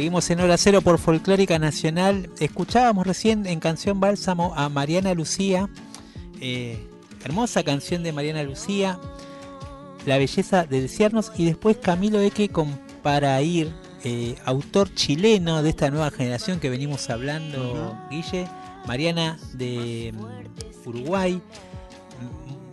[0.00, 2.30] Seguimos en Hora Cero por Folclórica Nacional.
[2.40, 5.68] Escuchábamos recién en Canción Bálsamo a Mariana Lucía.
[6.40, 6.88] eh,
[7.22, 8.98] hermosa canción de Mariana Lucía.
[10.06, 11.32] La belleza de desearnos.
[11.36, 16.70] Y después Camilo Eque con Para Ir, eh, autor chileno de esta nueva generación que
[16.70, 18.48] venimos hablando, Guille.
[18.86, 21.42] Mariana de mm, Uruguay.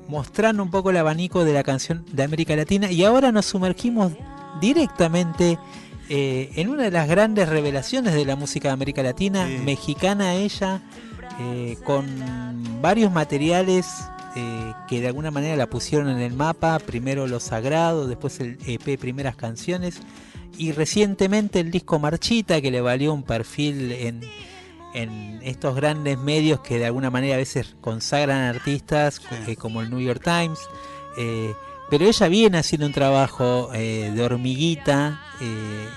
[0.08, 2.90] Mostrando un poco el abanico de la canción de América Latina.
[2.90, 4.14] Y ahora nos sumergimos
[4.62, 5.60] directamente
[6.10, 9.58] eh, en una de las grandes revelaciones de la música de América Latina, Sí.
[9.64, 10.82] mexicana ella,
[11.40, 12.06] eh, con
[12.82, 13.88] varios materiales
[14.36, 18.58] eh, que de alguna manera la pusieron en el mapa, primero Lo Sagrado, después el
[18.68, 20.00] EP Primeras Canciones,
[20.60, 24.22] y recientemente el disco Marchita, que le valió un perfil en,
[24.94, 29.56] en estos grandes medios que de alguna manera a veces consagran artistas, Sí.
[29.56, 30.60] como el New York Times.
[31.90, 35.88] Pero ella viene haciendo un trabajo eh, de hormiguita eh,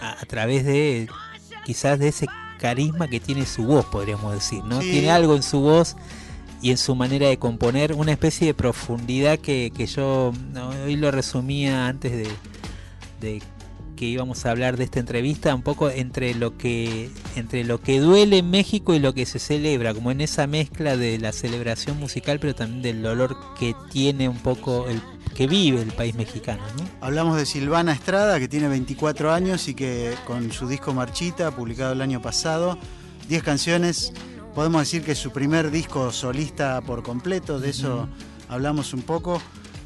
[0.00, 1.08] a, a través de
[1.64, 2.26] quizás de ese
[2.58, 4.80] carisma que tiene su voz, podríamos decir, ¿no?
[4.80, 4.90] Sí.
[4.90, 5.96] Tiene algo en su voz
[6.62, 10.96] y en su manera de componer, una especie de profundidad que, que yo no, hoy
[10.96, 12.28] lo resumía antes de,
[13.20, 13.42] de
[13.96, 18.00] que íbamos a hablar de esta entrevista, un poco entre lo que entre lo que
[18.00, 21.98] duele en México y lo que se celebra, como en esa mezcla de la celebración
[21.98, 25.02] musical, pero también del dolor que tiene un poco el
[25.34, 26.62] que vive el país mexicano.
[26.76, 26.84] ¿no?
[27.00, 31.92] Hablamos de Silvana Estrada, que tiene 24 años y que con su disco Marchita, publicado
[31.92, 32.78] el año pasado,
[33.28, 34.12] 10 canciones,
[34.54, 38.08] podemos decir que es su primer disco solista por completo, de eso
[38.48, 39.40] hablamos un poco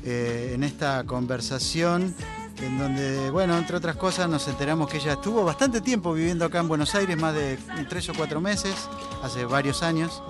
[0.05, 2.15] eh, en esta conversación
[2.63, 6.61] en donde, bueno, entre otras cosas nos enteramos que ella estuvo bastante tiempo viviendo acá
[6.61, 7.59] en Buenos Aires, más de
[7.89, 8.75] tres o cuatro meses,
[9.23, 10.23] hace varios años,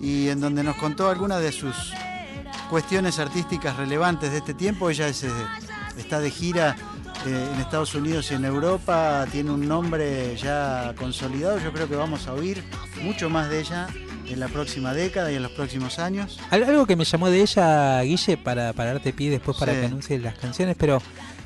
[0.00, 1.92] y en donde nos contó algunas de sus
[2.68, 4.90] cuestiones artísticas relevantes de este tiempo.
[4.90, 5.30] Ella es, eh,
[5.98, 6.76] está de gira
[7.26, 11.96] eh, en Estados Unidos y en Europa, tiene un nombre ya consolidado, yo creo que
[11.96, 12.62] vamos a oír
[13.02, 13.86] mucho más de ella
[14.28, 16.38] en la próxima década y en los próximos años.
[16.50, 19.78] Algo que me llamó de ella, Guille, para, para darte pie después para Sí.
[19.80, 21.00] que anuncie las canciones, pero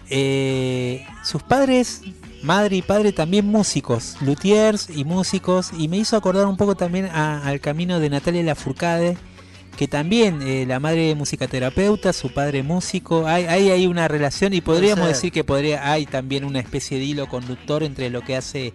[0.09, 2.02] eh, sus padres,
[2.42, 7.06] madre y padre, también músicos, luthiers y músicos, y me hizo acordar un poco también
[7.06, 9.16] a- al camino de Natalia Lafourcade,
[9.81, 15.09] que también eh, la madre musicaterapeuta, su padre músico, hay, hay una relación y podríamos
[15.09, 18.74] decir que podría hay también una especie de hilo conductor entre lo que hace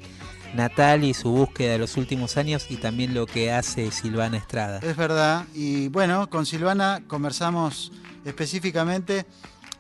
[0.56, 4.80] Natalia y su búsqueda de los últimos años y también lo que hace Silvana Estrada.
[4.82, 5.46] Es verdad.
[5.54, 7.92] Y bueno, con Silvana conversamos
[8.26, 9.28] específicamente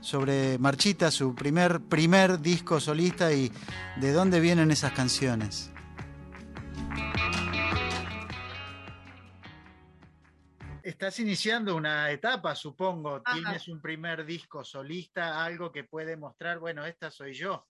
[0.01, 3.51] sobre Marchita, su primer, primer disco solista y
[3.99, 5.71] de dónde vienen esas canciones.
[10.85, 13.19] Estás iniciando una etapa, supongo.
[13.25, 13.33] Ajá.
[13.33, 17.67] Tienes un primer disco solista, algo que puede mostrar, bueno, esta soy yo.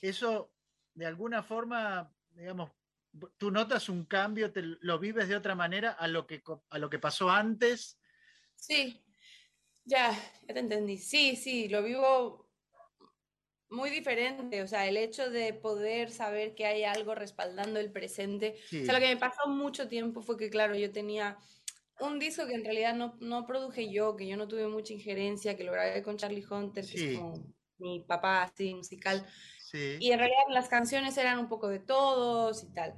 [0.00, 0.52] Eso,
[0.94, 2.70] de alguna forma, digamos,
[3.36, 6.88] tú notas un cambio, te lo vives de otra manera a lo que, a lo
[6.88, 7.98] que pasó antes.
[8.54, 9.04] Sí,
[9.84, 10.12] ya,
[10.46, 10.96] ya te entendí.
[10.96, 12.48] Sí, sí, lo vivo
[13.68, 14.62] muy diferente.
[14.62, 18.60] O sea, el hecho de poder saber que hay algo respaldando el presente.
[18.66, 21.36] O sea, lo que me pasó mucho tiempo fue que, claro, yo tenía
[22.00, 25.56] un disco que en realidad no, no produje yo, que yo no tuve mucha injerencia,
[25.56, 27.12] que lo grabé con Charlie Hunter, que Sí.
[27.14, 27.34] es como
[27.78, 29.26] mi papá así musical.
[29.60, 29.96] Sí.
[30.00, 32.94] Y en realidad las canciones eran un poco de todos y tal.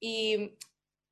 [0.00, 0.56] Y,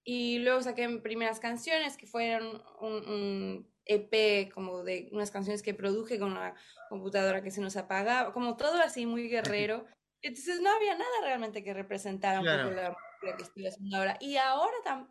[0.04, 5.74] y luego saqué primeras canciones que fueron un, un EP como de unas canciones que
[5.74, 6.54] produje con una
[6.88, 9.86] computadora que se nos apagaba, como todo así muy guerrero.
[10.20, 12.68] Entonces no había nada realmente que representara un Claro.
[12.70, 14.16] poco la música que estoy haciendo ahora.
[14.20, 15.10] Y ahora también,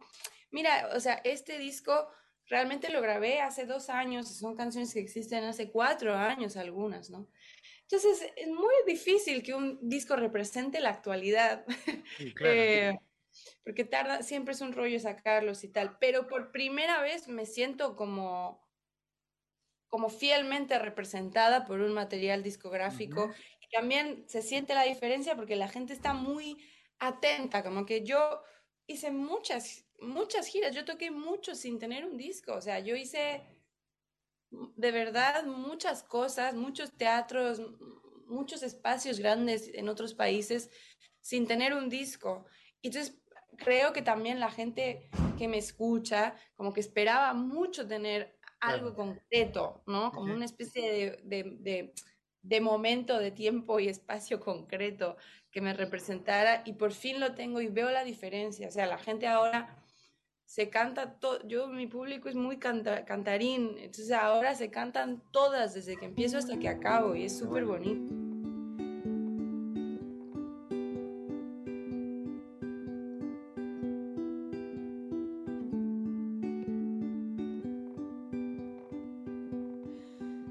[0.51, 2.09] mira, o sea, este disco
[2.51, 7.09] realmente lo grabé hace dos años y son canciones que existen hace cuatro años algunas,
[7.09, 7.29] ¿no?
[7.83, 11.65] Entonces es muy difícil que un disco represente la actualidad.
[12.17, 12.61] Sí, claro.
[12.61, 12.93] Eh,
[13.63, 17.95] porque tarda, siempre es un rollo sacarlos y tal, pero por primera vez me siento
[17.95, 18.67] como,
[19.87, 23.33] como fielmente representada por un material discográfico Ujú.
[23.61, 26.57] y también se siente la diferencia porque la gente está muy
[26.99, 28.43] atenta, como que yo
[28.87, 33.41] hice muchas, muchas giras, yo toqué mucho sin tener un disco, o sea, yo hice
[34.51, 37.61] de verdad muchas cosas, muchos teatros,
[38.27, 40.69] muchos espacios grandes en otros países
[41.21, 42.45] sin tener un disco.
[42.81, 43.21] Entonces,
[43.57, 49.83] creo que también la gente que me escucha, como que esperaba mucho tener algo concreto,
[49.87, 50.11] ¿no?
[50.11, 51.93] Como una especie de, de- de-
[52.43, 55.15] de momento, de tiempo y espacio concreto
[55.51, 58.67] que me representara y por fin lo tengo y veo la diferencia.
[58.67, 59.77] O sea, la gente ahora
[60.51, 65.75] se canta todo, yo, mi público es muy canta- cantarín, entonces ahora se cantan todas
[65.75, 68.13] desde que empiezo hasta que acabo y es súper bonito.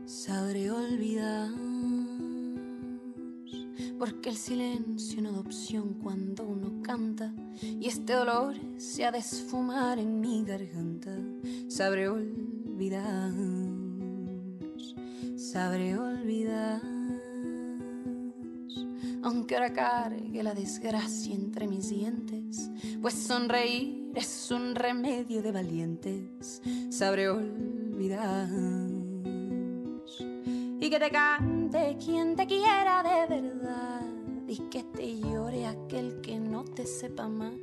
[0.07, 1.51] Sabré olvidar,
[3.99, 7.35] porque el silencio no da opción cuando uno canta
[7.91, 11.11] este dolor se ha de esfumar en mi garganta.
[11.67, 13.33] Sabré olvidar,
[15.37, 16.81] sabré olvidar,
[19.25, 22.71] aunque ahora cargue la desgracia entre mis dientes,
[23.03, 26.63] pues sonreír es un remedio de valientes.
[26.91, 28.49] Sabré olvidar
[30.81, 34.10] y que te cante quien te quiera de verdad
[34.51, 37.55] y que te llore aquel que no te sepa más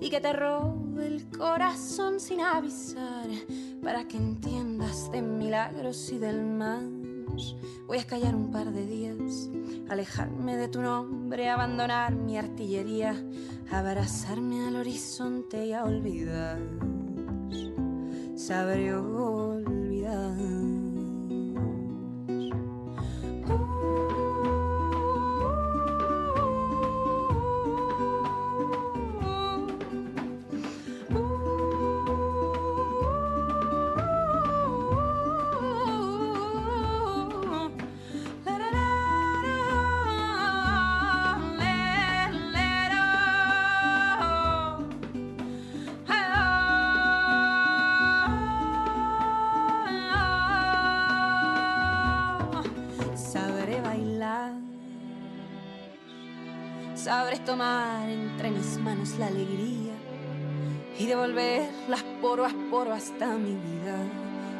[0.00, 3.28] y que te robe el corazón sin avisar
[3.80, 6.82] para que entiendas de milagros y del más.
[7.86, 9.50] Voy a callar un par de días,
[9.88, 13.14] alejarme de tu nombre, abandonar mi artillería,
[13.70, 16.58] abrazarme al horizonte y a olvidar.
[18.34, 20.59] Sabré olvidar.
[59.20, 59.92] La alegría
[60.98, 63.96] y devolverlas poro a poro hasta mi vida.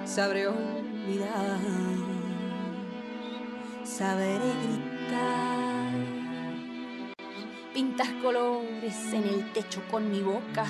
[0.04, 1.58] Sabré olvidar,
[3.84, 5.92] sabré gritar,
[7.72, 10.66] pintar colores en el techo con mi boca,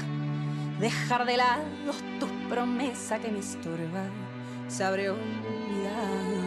[0.78, 4.10] dejar de lado tus promesas que me estorban.
[4.68, 6.40] Sabré olvidar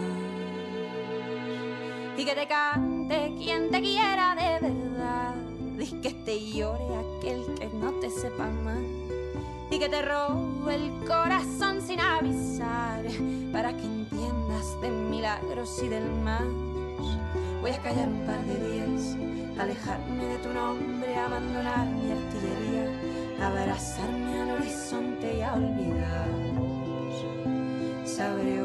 [2.17, 5.42] y que te cante quien te quiera de verdad.
[5.79, 8.79] Y que te llore aquel que no te sepa más.
[9.71, 13.03] Y que te robe el corazón sin avisar.
[13.51, 16.43] Para que entiendas de milagros y del mar.
[17.61, 19.17] Voy a callar un par de días,
[19.57, 22.91] alejarme de tu nombre, abandonar mi artillería,
[23.41, 26.27] abrazarme al horizonte y a olvidar.
[28.05, 28.61] Sabré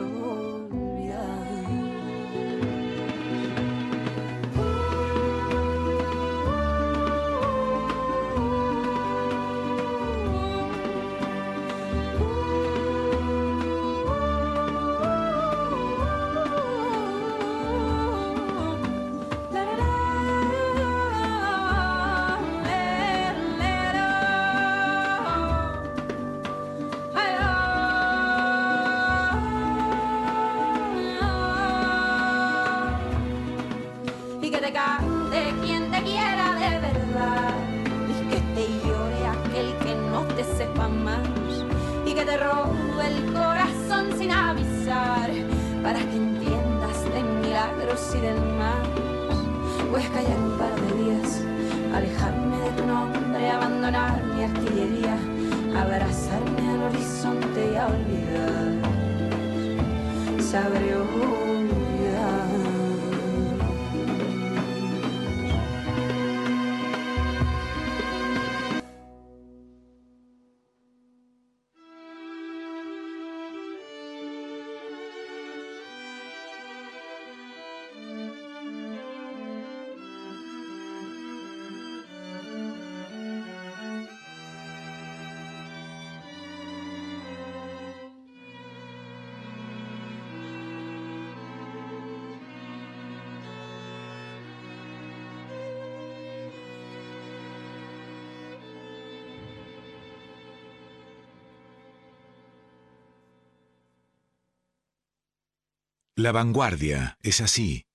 [106.18, 107.86] La vanguardia es así.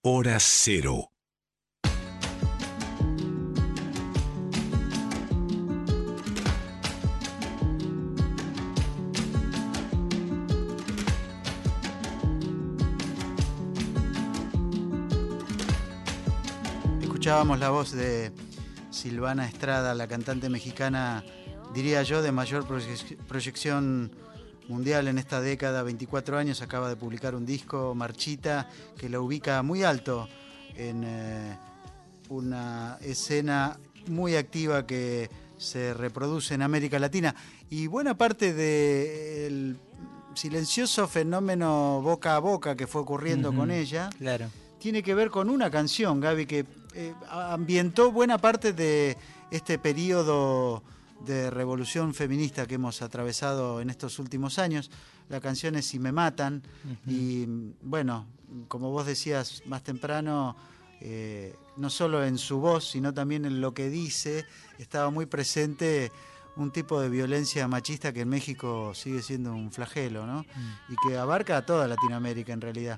[0.00, 1.10] Hora cero.
[17.00, 18.32] Escuchábamos la voz de
[18.90, 21.24] Silvana Estrada, la cantante mexicana,
[21.74, 24.12] diría yo, de mayor proyec- proyección
[24.68, 29.62] mundial en esta década, 24 años, acaba de publicar un disco, Marchita, que la ubica
[29.62, 30.28] muy alto
[30.76, 31.58] en eh,
[32.28, 33.78] una escena
[34.08, 37.34] muy activa que se reproduce en América Latina.
[37.70, 39.78] Y buena parte del
[40.34, 44.46] silencioso fenómeno boca a boca que fue ocurriendo con ella, Claro.
[44.78, 49.16] tiene que ver con una canción, Gaby, que eh, ambientó buena parte de
[49.50, 50.82] este periodo
[51.24, 54.90] de revolución feminista que hemos atravesado en estos últimos años.
[55.28, 56.62] La canción es Si me matan
[57.06, 57.46] y
[57.82, 58.26] bueno,
[58.68, 60.56] como vos decías más temprano,
[61.00, 64.44] eh, no solo en su voz, sino también en lo que dice,
[64.78, 66.12] estaba muy presente
[66.56, 70.44] un tipo de violencia machista que en México sigue siendo un flagelo, ¿no?
[70.88, 72.96] Y que abarca a toda Latinoamérica en realidad.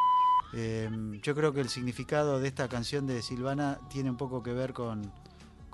[0.52, 0.90] Eh,
[1.22, 4.72] yo creo que el significado de esta canción de Silvana tiene un poco que ver
[4.72, 5.12] con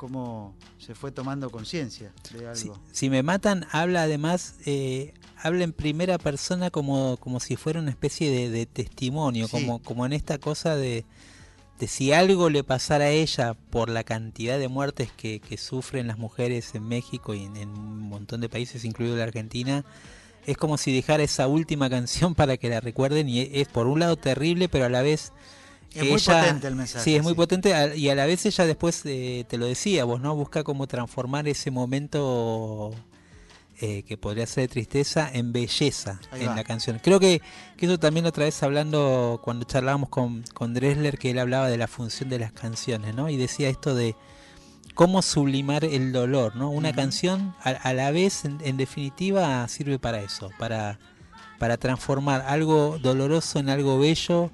[0.02, 2.76] cómo se fue tomando conciencia de algo.
[2.90, 7.90] Si me matan, habla además, eh, habla en primera persona como, como si fuera una
[7.90, 9.52] especie de, de testimonio, Sí.
[9.52, 11.04] como, como en esta cosa de,
[11.78, 16.08] de si algo le pasara a ella por la cantidad de muertes que, que sufren
[16.08, 19.84] las mujeres en México y en, en un montón de países, incluido la Argentina,
[20.46, 24.00] es como si dejara esa última canción para que la recuerden y es por un
[24.00, 25.32] lado terrible, pero a la vez...
[25.94, 29.02] Es muy potente el mensaje, Sí, es muy potente y a la vez ella después,
[29.04, 30.34] eh, te lo decía vos, ¿no?
[30.34, 32.92] Busca como transformar ese momento
[33.80, 36.56] eh, que podría ser de tristeza en belleza Ahí en va.
[36.56, 37.00] la canción.
[37.02, 37.42] Creo que,
[37.76, 41.76] que eso también otra vez hablando, cuando charlábamos con, con Dressler, que él hablaba de
[41.78, 43.28] la función de las canciones, ¿no?
[43.28, 44.14] Y decía esto de
[44.94, 46.70] cómo sublimar el dolor, ¿no?
[46.70, 50.98] Una canción a, a la vez, en, en definitiva, sirve para eso, para,
[51.58, 54.50] para transformar algo doloroso en algo bello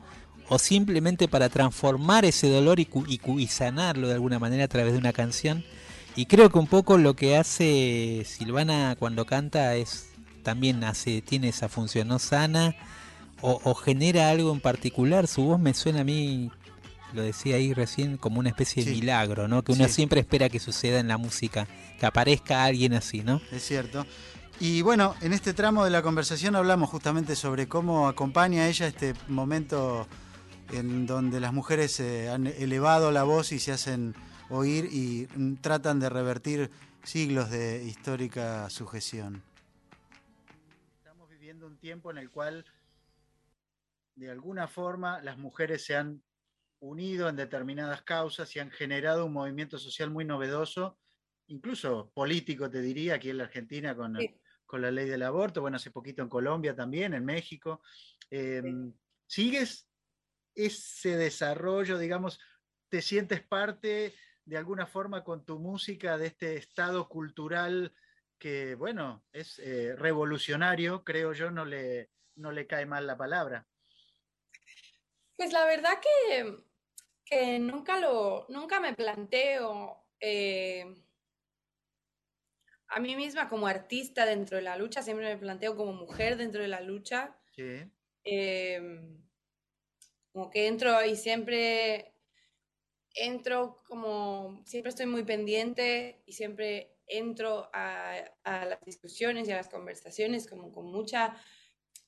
[0.49, 4.93] o simplemente para transformar ese dolor y, y y sanarlo de alguna manera a través
[4.93, 5.65] de una canción.
[6.17, 10.07] Y creo que un poco lo que hace Silvana cuando canta es
[10.43, 12.75] también hace tiene esa función, no sana
[13.41, 15.27] o, o genera algo en particular.
[15.29, 16.51] Su voz me suena a mí,
[17.13, 19.01] lo decía ahí recién, como una especie de Sí.
[19.01, 19.63] milagro, ¿no?
[19.63, 19.93] Que uno Sí.
[19.95, 21.69] siempre espera que suceda en la música,
[22.01, 23.41] que aparezca alguien así, ¿no?
[23.53, 24.05] Es cierto.
[24.61, 28.89] Y bueno, en este tramo de la conversación hablamos justamente sobre cómo acompaña a ella
[28.89, 30.09] este momento
[30.73, 34.15] en donde las mujeres eh, han elevado la voz y se hacen
[34.51, 36.71] oír y mm, tratan de revertir
[37.03, 39.43] siglos de histórica sujeción.
[40.99, 42.65] Estamos viviendo un tiempo en el cual,
[44.15, 46.23] de alguna forma, las mujeres se han
[46.81, 50.99] unido en determinadas causas y han generado un movimiento social muy novedoso,
[51.49, 54.17] incluso político, te diría, aquí en la Argentina con,
[54.67, 57.81] con la ley del aborto, bueno, hace poquito en Colombia también, en México.
[58.31, 58.63] Eh,
[59.27, 59.88] ¿Sigues
[60.59, 62.41] ese desarrollo, digamos,
[62.89, 64.15] te sientes parte
[64.45, 67.95] de alguna forma con tu música de este estado cultural
[68.39, 73.69] que, bueno, es eh, revolucionario, creo yo, no le, no le cae mal la palabra.
[75.37, 76.57] Pues la verdad que,
[77.25, 80.85] que nunca lo, nunca me planteo eh,
[82.89, 86.63] a mí misma como artista dentro de la lucha, siempre me planteo como mujer dentro
[86.63, 87.39] de la lucha.
[87.55, 87.91] Sí.
[88.25, 88.81] eh,
[90.39, 92.15] como que entro y siempre
[93.13, 99.57] entro como, siempre estoy muy pendiente y siempre entro a, a las discusiones y a
[99.57, 101.37] las conversaciones como con mucha,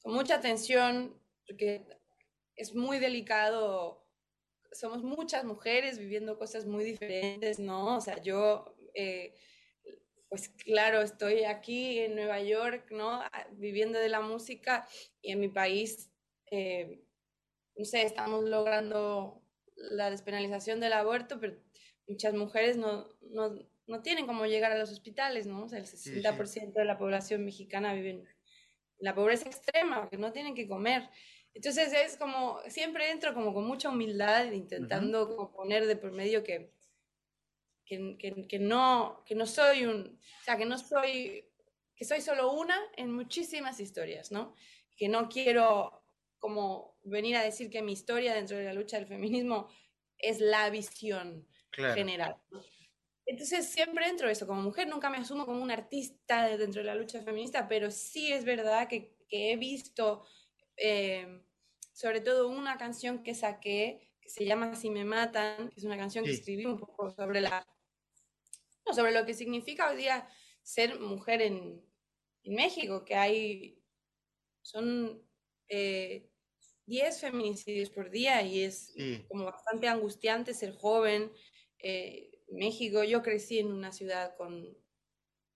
[0.00, 1.84] con mucha atención, porque
[2.54, 4.06] es muy delicado.
[4.70, 7.96] Somos muchas mujeres viviendo cosas muy diferentes, ¿no?
[7.96, 9.34] O sea, yo, eh,
[10.28, 13.24] pues claro, estoy aquí en Nueva York, ¿no?
[13.54, 14.86] Viviendo de la música
[15.20, 16.12] y en mi país,
[16.52, 17.02] eh,
[17.80, 19.42] no sé, estamos logrando
[19.74, 21.56] la despenalización del aborto, pero
[22.06, 25.64] muchas mujeres no, no, no tienen cómo llegar a los hospitales, ¿no?
[25.64, 26.10] O sea, el sí.
[26.10, 28.28] 60% de la población mexicana vive en
[28.98, 31.08] la pobreza extrema, que no tienen que comer.
[31.54, 36.44] Entonces es como, siempre entro como con mucha humildad, intentando como poner de por medio
[36.44, 36.74] que,
[37.86, 41.48] que, que- que no, que no soy un, o sea, que no soy,
[41.96, 44.54] que soy solo una en muchísimas historias, ¿no?
[44.98, 45.99] Que no quiero
[46.40, 49.68] como venir a decir que mi historia dentro de la lucha del feminismo
[50.18, 51.94] es la visión Claro.
[51.94, 52.36] general.
[53.26, 56.86] Entonces siempre entro eso, como mujer nunca me asumo como una artista de- dentro de
[56.88, 60.24] la lucha feminista, pero sí es verdad que, que he visto
[60.76, 61.42] eh,
[61.92, 65.96] sobre todo una canción que saqué que se llama Si me matan, que es una
[65.96, 66.38] canción que Sí.
[66.40, 67.66] escribí un poco sobre la
[68.86, 70.28] no, sobre lo que significa hoy día
[70.62, 71.84] ser mujer en,
[72.42, 73.82] en México, que hay
[74.62, 75.22] son
[75.68, 76.29] eh,
[76.90, 79.24] 10 feminicidios por día y es Sí.
[79.28, 81.32] como bastante angustiante ser joven.
[81.78, 84.76] Eh, México, yo crecí en una ciudad con,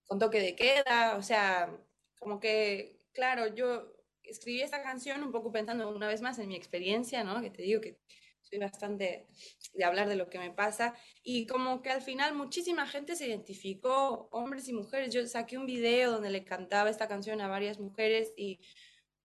[0.07, 1.77] con toque de queda, o sea,
[2.19, 3.93] como que, claro, yo
[4.23, 7.43] escribí esta canción un poco pensando una vez más en mi experiencia, ¿no?
[7.43, 7.99] Que te digo que
[8.43, 9.27] soy bastante
[9.75, 13.27] de hablar de lo que me pasa y como que al final muchísima gente se
[13.29, 15.13] identificó, hombres y mujeres.
[15.15, 18.61] Yo saqué un video donde le cantaba esta canción a varias mujeres y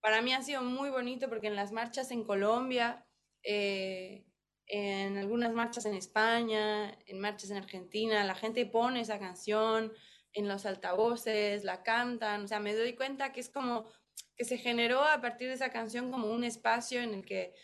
[0.00, 3.06] para mí ha sido muy bonito porque en las marchas en Colombia,
[3.42, 4.26] eh,
[4.66, 9.92] en algunas marchas en España, en marchas en Argentina, la gente pone esa canción
[10.32, 13.90] en los altavoces, la cantan, o sea, me doy cuenta que es como
[14.36, 17.54] que se generó a partir de esa canción como un espacio en el que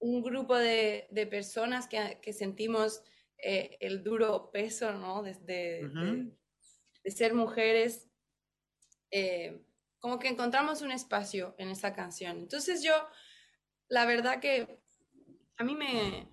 [0.00, 3.02] un grupo de, de personas que, que sentimos
[3.38, 5.22] eh, el duro peso, ¿no?
[5.22, 6.32] De
[7.04, 8.10] ser mujeres,
[9.10, 9.62] eh,
[10.04, 12.36] como que encontramos un espacio en esa canción.
[12.36, 12.92] Entonces yo,
[13.88, 14.82] la verdad que
[15.56, 16.28] a mí me,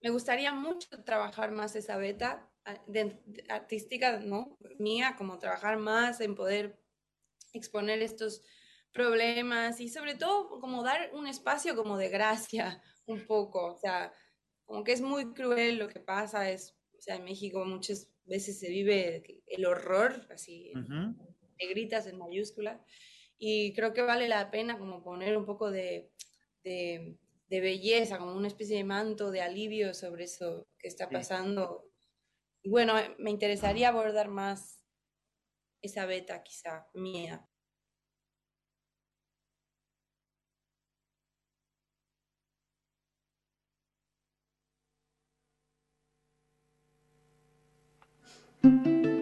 [0.00, 2.50] me gustaría mucho trabajar más esa beta
[2.86, 4.56] de- artística, ¿no?
[4.78, 6.82] Mía, como trabajar más en poder
[7.52, 8.40] exponer estos
[8.92, 14.10] problemas y sobre todo como dar un espacio como de gracia un poco, o sea,
[14.64, 18.58] como que es muy cruel lo que pasa, es, o sea, en México muchas veces
[18.58, 20.72] se vive el horror, así
[21.58, 22.84] negritas, en mayúscula,
[23.38, 26.10] y creo que vale la pena como poner un poco de,
[26.64, 27.18] de,
[27.48, 31.90] belleza, como una especie de manto de alivio sobre eso que está pasando.
[32.64, 34.80] Bueno, me interesaría abordar más
[35.82, 37.46] esa beta quizá mía.
[48.62, 49.15] thank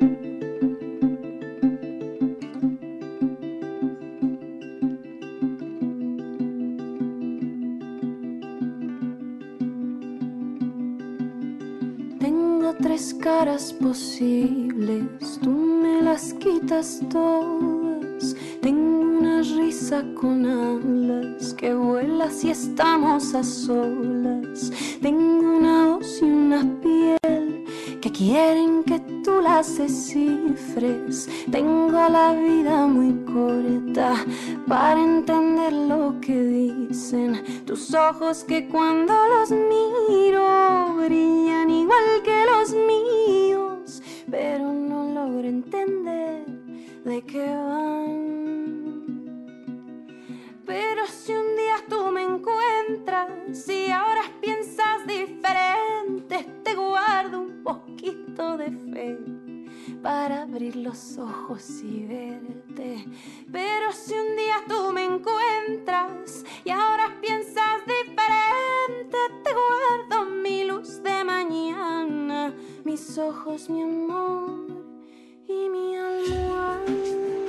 [12.95, 18.37] tres caras posibles, tú me las quitas todas.
[18.63, 24.71] Tengo una risa con alas que vuela si estamos a solas.
[25.03, 27.24] Tengo una voz y una piel
[28.25, 31.29] quieren que tú las descifres.
[31.51, 34.15] Tengo la vida muy corta
[34.67, 42.73] para entender lo que dicen tus ojos que cuando los miro brillan igual que los
[42.91, 46.47] míos, pero no logro entender
[47.05, 48.64] de qué van.
[50.77, 58.57] Pero si un día tú me encuentras y ahora piensas diferente, te guardo un poquito
[58.57, 59.17] de fe
[60.03, 63.07] para abrir los ojos y verte.
[63.53, 71.01] Pero si un día tú me encuentras y ahora piensas diferente, te guardo mi luz
[71.05, 72.53] de mañana,
[72.83, 74.67] mis ojos, mi amor
[75.47, 75.95] y mi
[76.85, 77.44] Tengo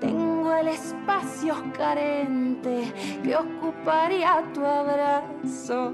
[0.00, 2.90] Tengo el espacio carente
[3.22, 5.92] que ocuparía tu abrazo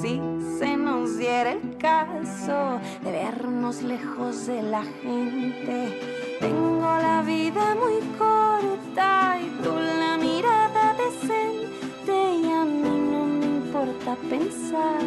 [0.00, 0.20] si
[0.60, 6.00] se nos diera el caso de vernos lejos de la gente.
[6.38, 13.44] Tengo la vida muy corta y tú la mirada decente y a mí no me
[13.44, 15.02] importa pensar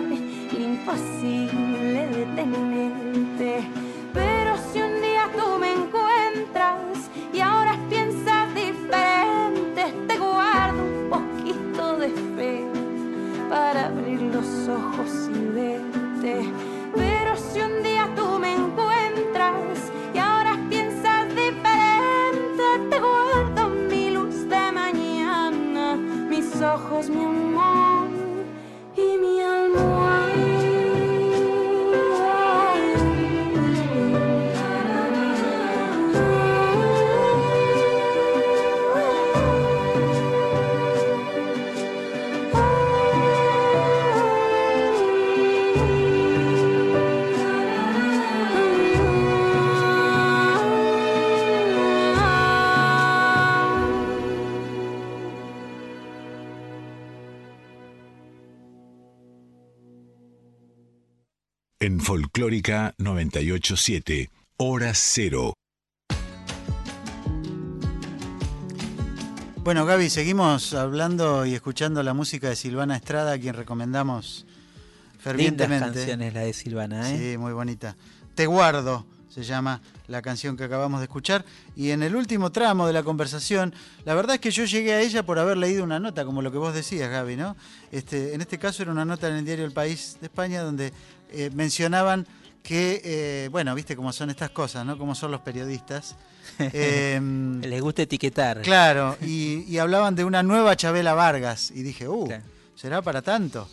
[0.59, 3.90] imposible de tenerte.
[5.29, 12.65] Tú me encuentras y ahora piensas diferente, te guardo un poquito de fe
[13.49, 16.51] para abrir los ojos y verte.
[16.95, 24.49] Pero si un día tú me encuentras y ahora piensas diferente, te guardo mi luz
[24.49, 27.90] de mañana, mis ojos, mi amor
[61.81, 65.55] En Folclórica 987, Hora Cero.
[69.63, 75.23] Bueno, Gaby, seguimos hablando y escuchando la música de Silvana Estrada, a quien recomendamos Lindas
[75.23, 75.93] fervientemente.
[75.93, 77.31] canciones la de Silvana, ¿eh?
[77.31, 77.97] Sí, muy bonita.
[78.35, 81.45] Te guardo, se llama la canción que acabamos de escuchar.
[81.75, 83.73] Y en el último tramo de la conversación,
[84.05, 86.51] la verdad es que yo llegué a ella por haber leído una nota, como lo
[86.51, 87.55] que vos decías, Gaby, ¿no?
[87.91, 90.91] Este, en este caso era una nota en el diario El País de España donde
[91.31, 92.27] eh, mencionaban
[92.63, 94.97] que, eh, bueno, viste cómo son estas cosas, ¿no?
[94.97, 96.15] Cómo son los periodistas.
[96.59, 98.61] Em, Les gusta etiquetar.
[98.61, 101.71] Claro, y, y hablaban de una nueva Chabela Vargas.
[101.71, 102.27] Y dije, uh,
[102.75, 103.67] ¿será para tanto?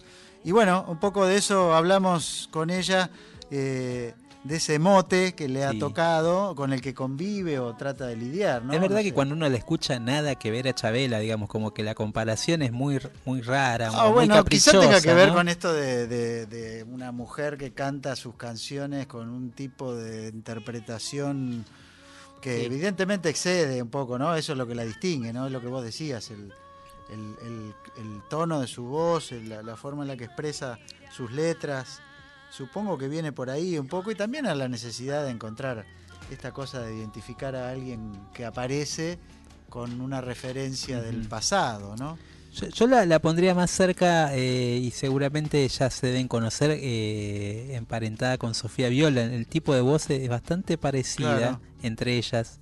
[0.44, 3.10] Y bueno, un poco de eso hablamos con ella,
[3.50, 5.78] eh, de ese mote que le ha Sí.
[5.78, 8.72] tocado, con el que convive o trata de lidiar, ¿no?
[8.72, 9.14] es verdad No que sé.
[9.14, 12.70] cuando uno le escucha nada que ver a Chabela, digamos, como que la comparación es
[12.72, 15.34] muy, muy rara, Ah, muy bueno, tenga que ver ¿no?
[15.34, 20.28] con esto de, de- de una mujer que canta sus canciones con un tipo de
[20.28, 21.64] interpretación
[22.40, 22.64] que Sí.
[22.66, 24.34] evidentemente excede un poco, ¿no?
[24.36, 25.46] Eso es lo que la distingue, ¿no?
[25.46, 26.52] Es lo que vos decías, el,
[27.10, 30.78] el- el- el tono de su voz, el- la, la forma en la que expresa
[31.10, 32.00] sus letras.
[32.50, 35.84] Supongo que viene por ahí un poco y también a la necesidad de encontrar
[36.30, 39.18] esta cosa de identificar a alguien que aparece
[39.68, 42.18] con una referencia del pasado, ¿no?
[42.54, 47.74] Yo, yo la, la pondría más cerca eh, y seguramente ya se deben conocer eh,
[47.76, 49.22] emparentada con Sofía Viola.
[49.24, 51.60] El tipo de voz es bastante parecida Claro.
[51.82, 52.60] entre ellas,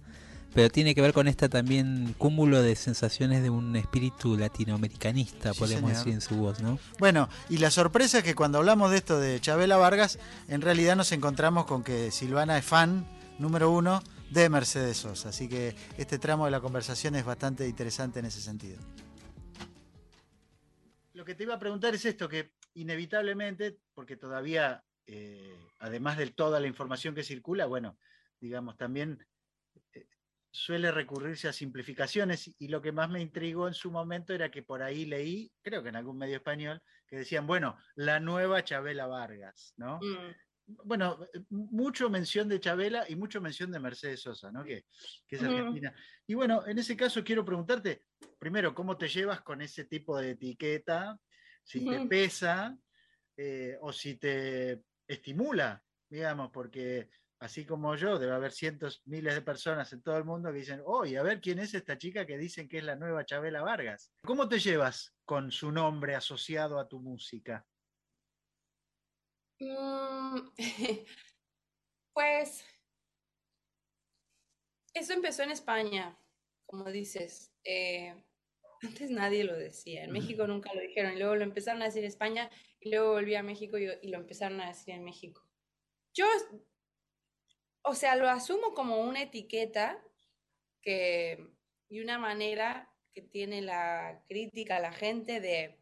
[0.55, 5.59] pero tiene que ver con esta también cúmulo de sensaciones de un espíritu latinoamericanista, Sí,
[5.59, 5.97] podemos señor.
[6.05, 6.78] decir en su voz, ¿no?
[6.98, 10.18] Bueno, y la sorpresa es que cuando hablamos de esto de Chabela Vargas,
[10.48, 13.06] en realidad nos encontramos con que Silvana es fan
[13.39, 15.28] número uno de Mercedes Sosa.
[15.28, 18.78] Así que este tramo de la conversación es bastante interesante en ese sentido.
[21.27, 26.60] que te iba a preguntar es esto, que inevitablemente, porque todavía, eh, además de toda
[26.60, 27.98] la información que circula, bueno,
[28.40, 29.27] digamos, también
[30.56, 34.62] suele recurrirse a simplificaciones y lo que más me intrigó en su momento era que
[34.62, 39.06] por ahí leí, creo que en algún medio español, que decían, bueno, la nueva Chabela
[39.06, 39.98] Vargas, ¿no?
[39.98, 40.34] Mm.
[40.84, 41.20] Bueno,
[41.50, 44.64] mucho mención de Chabela y mucho mención de Mercedes Sosa, ¿no?
[44.64, 44.86] Que,
[45.28, 45.94] que es argentina.
[46.26, 48.02] Y bueno, en ese caso quiero preguntarte,
[48.38, 51.16] primero, ¿cómo te llevas con ese tipo de etiqueta?
[51.62, 52.76] Si te pesa
[53.36, 59.42] eh, o si te estimula, digamos, porque así como yo, debe haber cientos, miles de
[59.42, 62.26] personas en todo el mundo que dicen, oh, y a ver quién es esta chica
[62.26, 64.12] que dicen que es la nueva Chabela Vargas.
[64.22, 67.66] ¿Cómo te llevas con su nombre asociado a tu música?
[69.60, 70.50] Mm,
[72.14, 72.64] pues
[74.94, 76.18] eso empezó en España,
[76.66, 77.52] como dices.
[77.64, 78.14] Eh,
[78.82, 82.02] antes nadie lo decía, en México nunca lo dijeron, y luego lo empezaron a decir
[82.02, 82.50] en España,
[82.80, 85.42] y luego volví a México y, y lo empezaron a decir en México.
[86.14, 86.26] Yo,
[87.86, 90.02] o sea, lo asumo como una etiqueta
[90.82, 91.48] que,
[91.88, 95.78] y una manera que tiene la crítica, la gente de,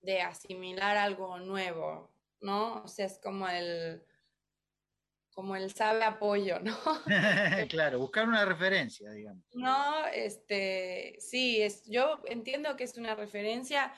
[0.00, 2.82] de asimilar algo nuevo, ¿no?
[2.84, 4.02] O sea, es como el,
[5.34, 6.76] como el sabe apoyo, ¿no?
[7.68, 9.44] claro, buscar una referencia, digamos.
[9.52, 13.92] No, este, sí, es, yo entiendo que es una referencia.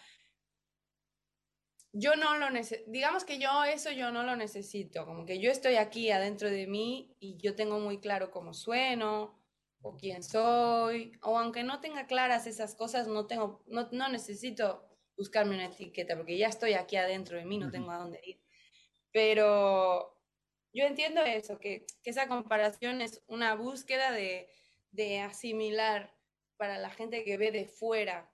[1.94, 5.50] Yo no lo necesito, digamos que yo eso yo no lo necesito, como que yo
[5.50, 9.38] estoy aquí adentro de mí y yo tengo muy claro cómo sueno
[9.82, 14.88] o quién soy, o aunque no tenga claras esas cosas, no tengo, no, no necesito
[15.16, 18.40] buscarme una etiqueta porque ya estoy aquí adentro de mí, no tengo a dónde ir.
[19.12, 20.18] Pero
[20.72, 24.48] yo entiendo eso, que, que esa comparación es una búsqueda de,
[24.92, 26.14] de asimilar
[26.56, 28.32] para la gente que ve de fuera,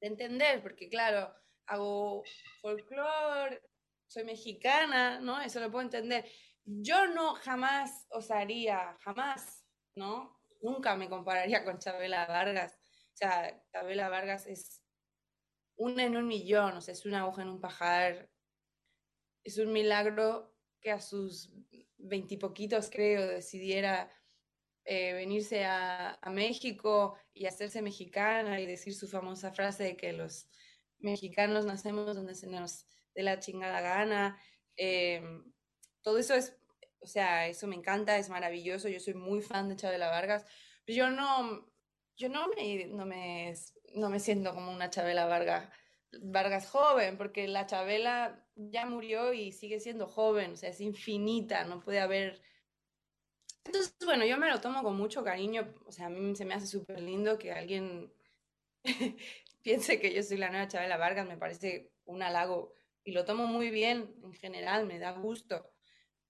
[0.00, 1.32] de entender, porque claro,
[1.68, 2.24] hago
[2.60, 3.60] folclore,
[4.06, 5.40] soy mexicana, ¿no?
[5.40, 6.24] Eso lo puedo entender.
[6.64, 9.64] Yo no jamás osaría, jamás,
[9.94, 10.38] ¿no?
[10.60, 12.74] Nunca me compararía con Chabela Vargas.
[13.14, 14.82] O sea, Chabela Vargas es
[15.76, 18.30] una en un millón, o sea, es una aguja en un pajar.
[19.44, 21.52] Es un milagro que a sus
[21.98, 24.10] veintipoquitos, creo, decidiera
[24.84, 30.12] eh, venirse a, a, México y hacerse mexicana y decir su famosa frase de que
[30.12, 30.48] los
[30.98, 34.40] mexicanos nacemos donde se nos dé la chingada gana.
[34.76, 35.22] Eh,
[36.02, 36.56] todo eso es,
[37.00, 38.88] o sea, eso me encanta, es maravilloso.
[38.88, 40.44] Yo soy muy fan de Chabela Vargas,
[40.84, 41.70] pero yo no,
[42.16, 43.54] yo no me, no me,
[43.94, 45.70] no me siento como una Chabela Vargas.
[46.22, 51.64] Vargas joven, porque la Chabela ya murió y sigue siendo joven, o sea, es infinita,
[51.64, 52.40] no puede haber...
[53.64, 56.54] Entonces, bueno, yo me lo tomo con mucho cariño, o sea, a mí se me
[56.54, 58.10] hace súper lindo que alguien
[59.68, 62.72] piense que yo soy la nueva Chabela Vargas, me parece un halago
[63.04, 65.74] y lo tomo muy bien en general, me da gusto,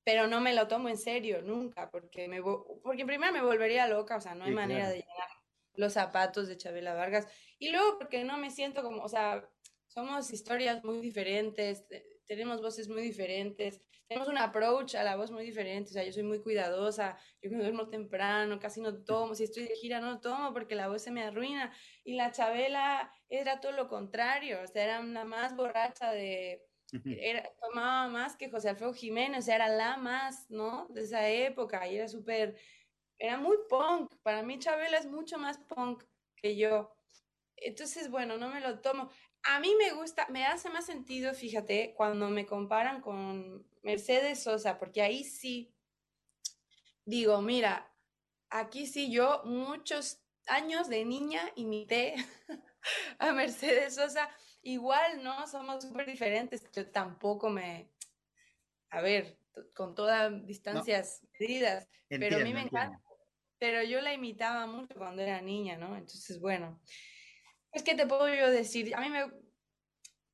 [0.02, 4.16] pero no me lo tomo en serio nunca, porque, me, porque primero me volvería loca,
[4.16, 4.90] o sea, no hay Sí, manera claro.
[4.90, 5.28] de llenar
[5.74, 7.28] los zapatos de Chabela Vargas,
[7.60, 9.48] y luego porque no me siento como, o sea,
[9.86, 15.30] somos historias muy diferentes, te- tenemos voces muy diferentes, tenemos un approach a la voz
[15.30, 19.35] muy diferente, o sea, yo soy muy cuidadosa, yo me duermo temprano, casi no tomo,
[19.35, 21.72] si estoy de gira no tomo porque la voz se me arruina,
[22.05, 26.64] y la Chabela era todo lo contrario, o sea, era una más borracha de,
[27.05, 30.86] era, tomaba más que José Alfredo Jiménez, o sea, era la más, ¿no?
[30.89, 32.59] De esa época, y era súper,
[33.18, 36.02] era muy punk, para mí Chabela es mucho más punk
[36.35, 36.94] que yo,
[37.60, 39.10] entonces, bueno, no me lo tomo.
[39.43, 44.78] A mí me gusta, me hace más sentido, fíjate, cuando me comparan con Mercedes Sosa,
[44.78, 45.74] porque ahí sí
[47.05, 47.90] digo, mira,
[48.51, 52.15] aquí sí yo muchos años de niña imité
[53.19, 54.28] a Mercedes Sosa,
[54.62, 55.47] igual, ¿no?
[55.47, 57.90] Somos súper diferentes, yo tampoco me,
[58.90, 59.39] a ver,
[59.74, 62.78] con todas distancias medidas, pero a mí me entiendo.
[62.78, 63.02] encanta,
[63.59, 65.97] pero yo la imitaba mucho cuando era niña, ¿no?
[65.97, 66.81] Entonces, bueno.
[67.73, 69.27] Es que te puedo yo decir, a mí me...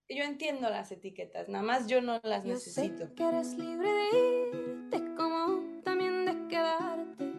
[0.09, 3.15] Yo entiendo las etiquetas, nada más yo no las Yo sé necesito.
[3.15, 4.09] que eres libre de
[4.53, 7.33] irte como también de quedarte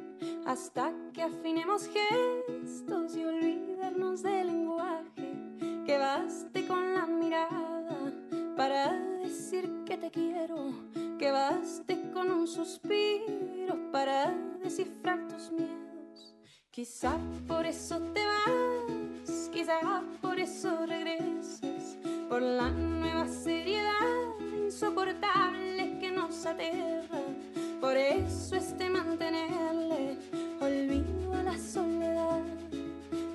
[0.48, 5.34] hasta que afinemos gestos y olvidarnos del lenguaje.
[5.86, 8.12] Que baste con la mirada
[8.58, 10.72] para decir que te quiero.
[11.20, 14.32] Que baste con un suspiro para
[14.64, 16.36] descifrar tus miedos.
[16.72, 17.18] Quizá
[17.48, 19.05] por eso te vas,
[19.56, 19.80] quizá
[20.22, 24.26] por eso regresas, por la nueva seriedad
[24.66, 27.22] insoportable que nos aterra.
[27.80, 30.18] Por eso este mantenerle
[30.60, 32.44] olvido a la soledad.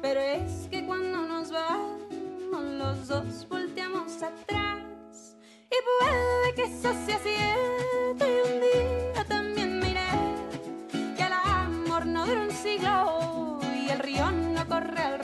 [0.02, 2.02] Pero es que cuando nos vamos,
[2.52, 4.22] los dos volteamos
[6.54, 11.16] que eso sea cierto y un día también me iré.
[11.16, 15.19] Que el amor no dura un siglo y el río no corre al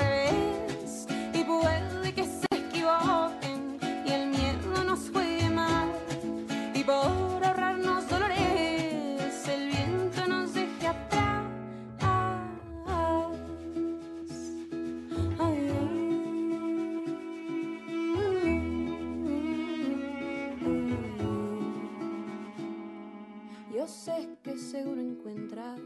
[23.74, 25.80] Yo sé que seguro encuentras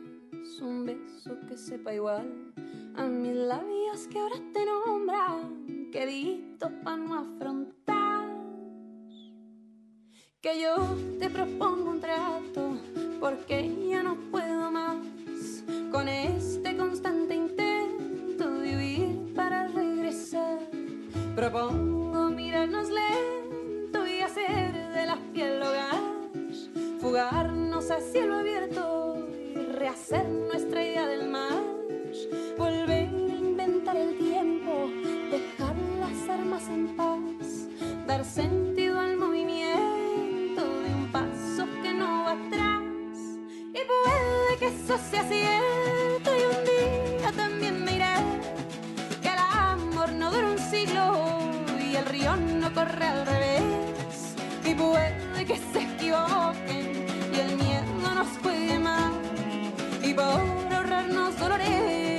[0.61, 2.53] un beso que sepa igual
[2.95, 8.29] a mis labios que ahora te nombran, querido para no afrontar.
[10.41, 10.77] Que yo
[11.19, 12.79] te propongo un trato
[13.19, 14.99] porque ya no puedo más
[15.91, 20.59] con este constante intento de huir para regresar.
[21.35, 25.63] Propongo mirarnos lento y hacer de la piel
[27.03, 27.50] hogar,
[27.93, 31.61] a cielo abierto y rehacer nuestra idea del mar,
[32.57, 34.89] volver a inventar el tiempo,
[35.29, 37.67] dejar las armas en paz,
[38.07, 42.83] dar sentido al movimiento de un paso que no va atrás.
[43.71, 46.65] Y puede que eso sea cierto y un
[47.19, 48.15] día también me iré.
[49.21, 51.41] Que el amor no dura un siglo
[51.81, 54.37] y el río no corre al revés.
[54.65, 56.60] Y puede que se equivoquen
[61.11, 62.10] のソロレー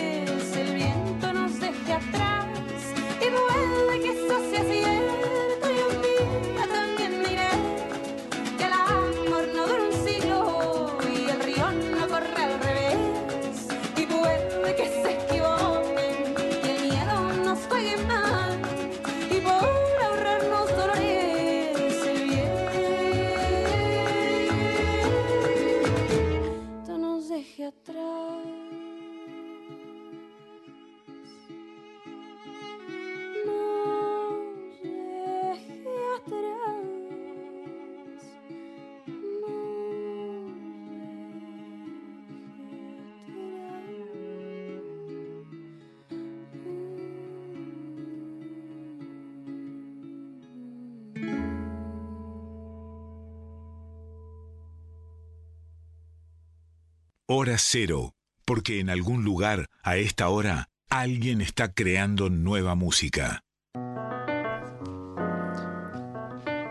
[57.33, 58.13] Hora cero,
[58.43, 63.45] porque en algún lugar, a esta hora, alguien está creando nueva música.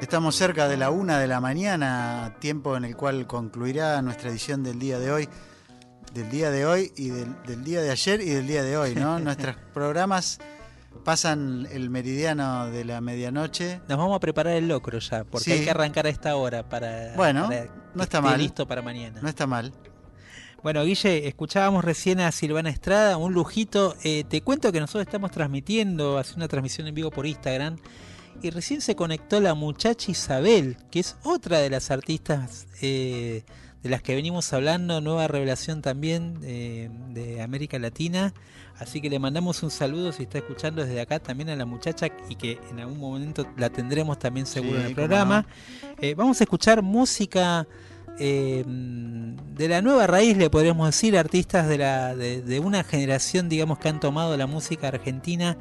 [0.03, 4.63] Estamos cerca de la una de la mañana, tiempo en el cual concluirá nuestra edición
[4.63, 5.29] del día de hoy.
[6.13, 8.95] Del día de hoy y del, del día de ayer y del día de hoy,
[8.95, 9.19] ¿no?
[9.19, 10.41] Nuestros programas
[11.07, 13.81] pasan el meridiano de la medianoche.
[13.89, 15.53] Nos vamos a preparar el locro ya, porque Sí.
[15.53, 17.65] hay que arrancar a esta hora para, Bueno, para
[17.95, 18.39] no está esté mal.
[18.39, 19.21] listo para mañana.
[19.23, 19.73] No está mal.
[20.63, 23.97] Bueno, Guille, escuchábamos recién a Silvana Estrada, un lujito.
[24.05, 27.79] Eh, te cuento que nosotros estamos transmitiendo, haciendo una transmisión en vivo por Instagram.
[28.43, 33.43] Y recién se conectó la muchacha Isabel, que es otra de las artistas eh,
[33.83, 38.35] de las que venimos hablando, nueva revelación también eh, de América Latina.
[38.79, 42.09] Así que le mandamos un saludo si está escuchando desde acá también a la muchacha
[42.29, 45.47] y que en algún momento la tendremos también seguro Sí, en el programa.
[46.01, 47.67] Eh, vamos a escuchar música
[48.21, 53.79] eh, de la nueva raíz, le podríamos decir, artistas de, la, de, una generación, digamos,
[53.79, 55.57] que han tomado la música argentina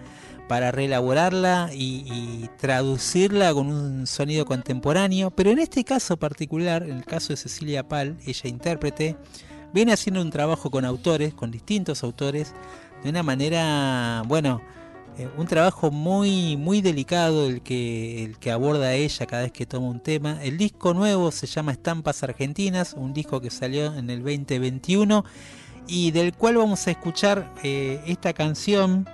[0.49, 5.31] para reelaborarla y, y traducirla con un sonido contemporáneo.
[5.31, 9.15] Pero en este caso particular, en el caso de Cecilia Pal, ella intérprete,
[9.73, 12.53] viene haciendo un trabajo con autores, con distintos autores,
[13.03, 14.61] de una manera, bueno,
[15.37, 19.87] un trabajo muy muy delicado el que el que aborda ella cada vez que toma
[19.89, 20.43] un tema.
[20.43, 25.25] El disco nuevo se llama Estampas Argentinas, un disco que salió en el 2021
[25.87, 29.07] y del cual vamos a escuchar eh, esta canción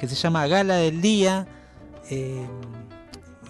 [0.00, 1.46] que se llama Gala del Día.
[2.10, 2.46] eh,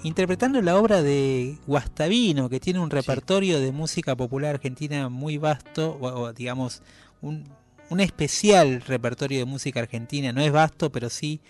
[0.03, 5.99] interpretando la obra de Guastavino, que tiene un repertorio de música popular argentina muy vasto,
[6.01, 6.83] o, o digamos,
[7.23, 7.45] un,
[7.91, 10.33] un especial repertorio de música argentina.
[10.33, 11.41] No es vasto, pero sí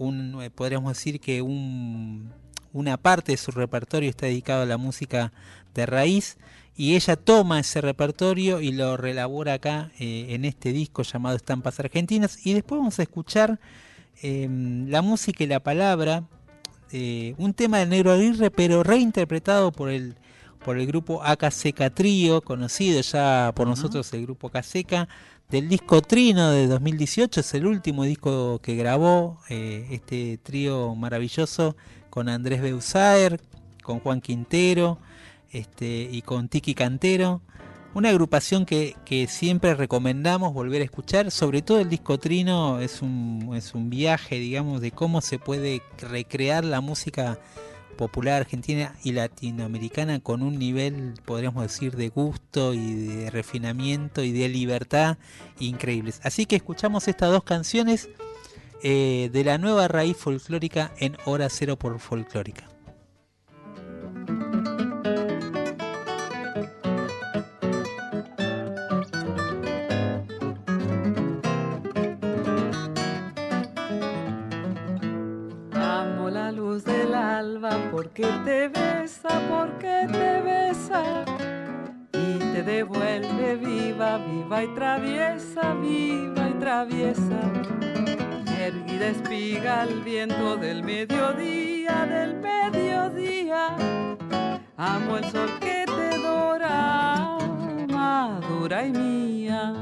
[0.00, 2.32] un, eh, podríamos decir que un,
[2.72, 5.32] una parte de su repertorio está dedicado a la música
[5.74, 6.38] de raíz
[6.76, 11.78] y ella toma ese repertorio y lo relabora acá eh, en este disco llamado Estampas
[11.78, 12.46] Argentinas.
[12.46, 13.60] Y después vamos a escuchar
[14.22, 14.48] eh,
[14.88, 16.24] la música y la palabra,
[16.90, 20.16] eh, un tema de Negro Aguirre pero reinterpretado por el
[20.64, 25.08] por el grupo AKCK Trío, conocido ya por nosotros el grupo AKCK,
[25.50, 31.76] del disco Trino de 2018, es el último disco que grabó eh, este trío maravilloso
[32.08, 33.40] con Andrés Beusaer,
[33.82, 34.98] con Juan Quintero,
[35.50, 37.42] este, y con Tiki Cantero.
[37.94, 43.02] Una agrupación que, que, siempre recomendamos volver a escuchar, sobre todo el disco Trino es
[43.02, 47.40] un, es un viaje, digamos, de cómo se puede recrear la música
[48.00, 54.32] popular argentina y latinoamericana con un nivel, podríamos decir, de gusto y de refinamiento y
[54.32, 55.18] de libertad
[55.58, 56.18] increíbles.
[56.24, 58.08] Así que escuchamos estas dos canciones
[58.82, 62.69] eh, de la nueva raíz folclórica en Hora Cero por Folclórica.
[77.90, 81.24] Porque te besa, porque te besa
[82.12, 87.40] y te devuelve viva, viva y traviesa, viva y traviesa.
[88.58, 93.76] Erguida espiga al viento del mediodía, del mediodía.
[94.76, 97.38] Amo el sol que te dora,
[97.88, 99.74] madura y mía.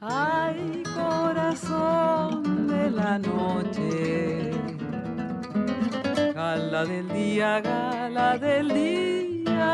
[0.00, 4.49] Ay, corazón de la noche
[6.40, 9.72] Gala del día, gala del día.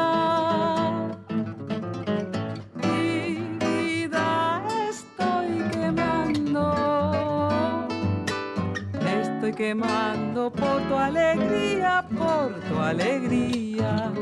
[2.74, 6.64] Mi vida estoy quemando,
[9.22, 14.12] estoy quemando por tu alegría, por tu alegría.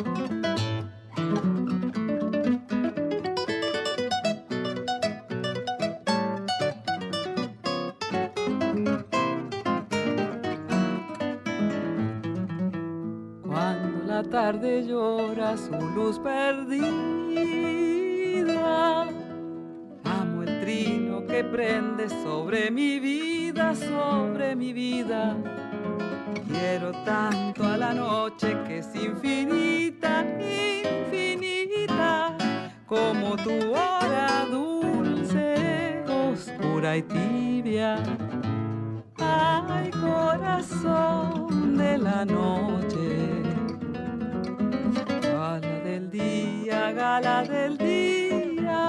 [14.30, 16.84] Tarde llora su luz perdida.
[20.04, 25.36] Amo el trino que prende sobre mi vida, sobre mi vida.
[26.48, 32.36] Quiero tanto a la noche que es infinita, infinita,
[32.86, 37.96] como tu hora dulce, oscura y tibia.
[39.18, 43.33] Ay, corazón de la noche
[46.14, 48.82] día, gala del día.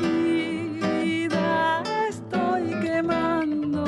[0.00, 3.84] Vida estoy quemando,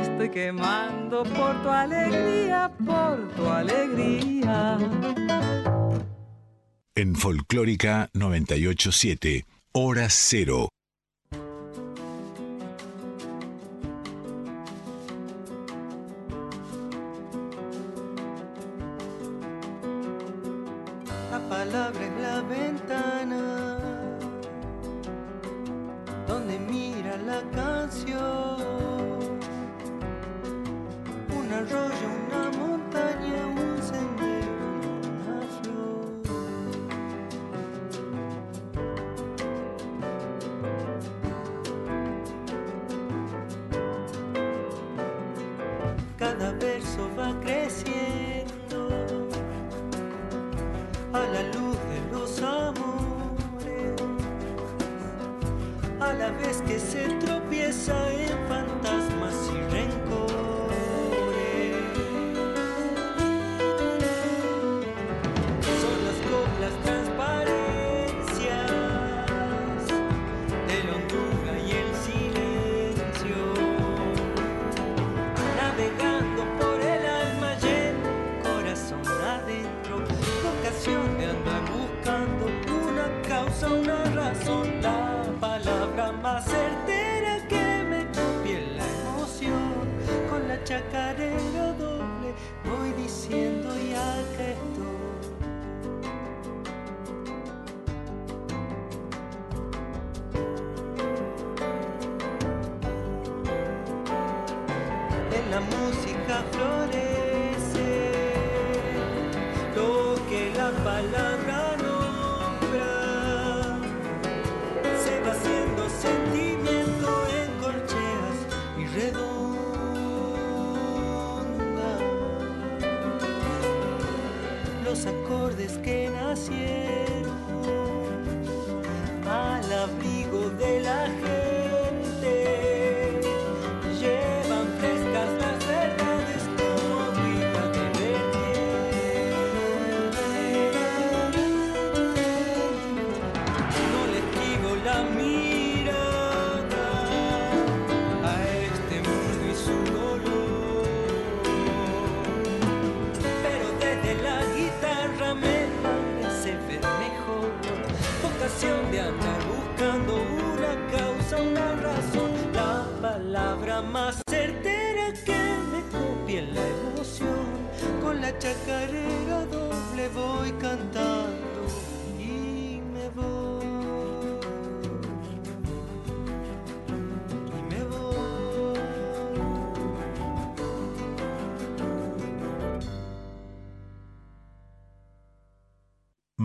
[0.00, 4.78] estoy quemando por tu alegría, por tu alegría.
[6.94, 10.70] En Folclórica 987, Hora Cero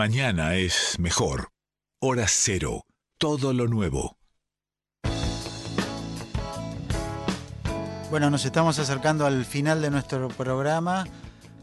[0.02, 1.49] Mañana es mejor.
[2.02, 2.86] Hora cero.
[3.19, 4.18] Todo lo nuevo.
[8.10, 11.06] Bueno, nos estamos acercando al final de nuestro programa.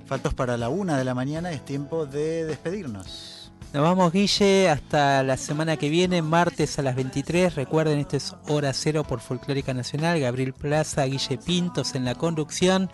[0.06, 3.50] Faltos para la una de la mañana, es tiempo de despedirnos.
[3.72, 7.56] Nos vamos, Guille, hasta la semana que viene, martes a las 23.
[7.56, 10.20] Recuerden, esto es Hora Cero por Folclórica Nacional.
[10.20, 12.88] Gabriel Plaza, Guille Pintos en la conducción.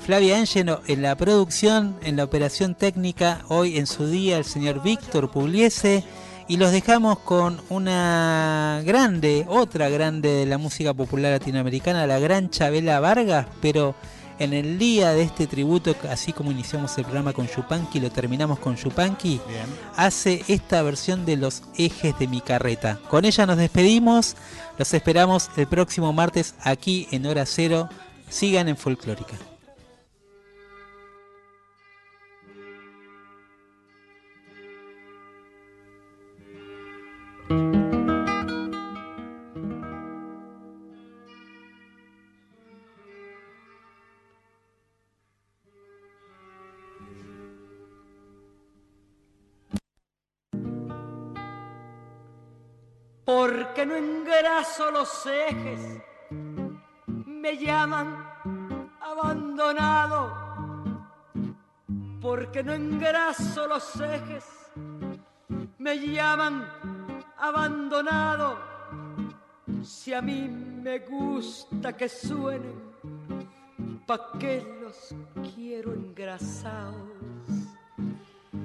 [0.00, 3.42] Flavia Ángelo en la producción, en la operación técnica.
[3.48, 6.04] Hoy en su día el señor Víctor Pugliese.
[6.48, 12.50] Y los dejamos con una grande, otra grande de la música popular latinoamericana, la gran
[12.50, 13.94] Chabela Vargas, pero
[14.40, 18.58] en el día de este tributo, así como iniciamos el programa con Yupanqui, lo terminamos
[18.58, 19.40] con Yupanqui,
[19.94, 22.98] hace esta versión de los ejes de mi carreta.
[23.08, 24.34] Con ella nos despedimos,
[24.76, 27.88] los esperamos el próximo martes aquí en Hora Cero.
[28.28, 29.36] Sigan en Folclórica.
[53.32, 56.02] Porque no engraso los ejes,
[57.26, 58.28] me llaman
[59.00, 60.32] abandonado,
[62.20, 64.44] porque no engraso los ejes,
[65.78, 66.68] me llaman
[67.38, 68.58] abandonado,
[69.84, 72.80] si a mí me gusta que suenen,
[74.08, 75.14] pa' qué los
[75.54, 77.06] quiero engrasados,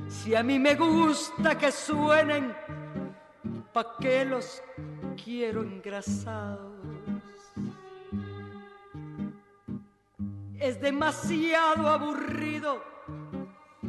[0.08, 2.65] si a mí me gusta que suenen,
[3.76, 4.64] ¿Pa' qué los
[5.22, 6.72] quiero engrasados?
[10.58, 12.82] Es demasiado aburrido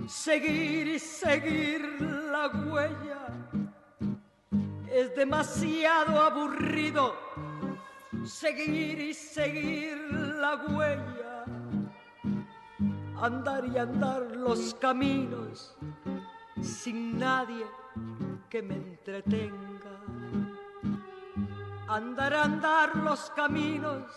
[0.08, 3.28] seguir y seguir la huella.
[4.90, 7.14] Es demasiado aburrido
[8.24, 11.44] seguir y seguir la huella.
[13.22, 15.76] Andar y andar los caminos
[16.60, 17.64] sin nadie
[18.48, 20.00] que me entretenga.
[21.88, 24.10] Andar, andar los caminos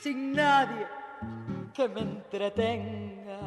[0.00, 0.86] sin nadie
[1.72, 3.40] que me entretenga.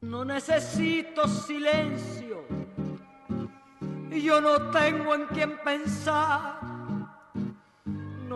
[0.00, 2.28] No necesito silencio
[4.28, 6.57] yo no tengo en quién pensar.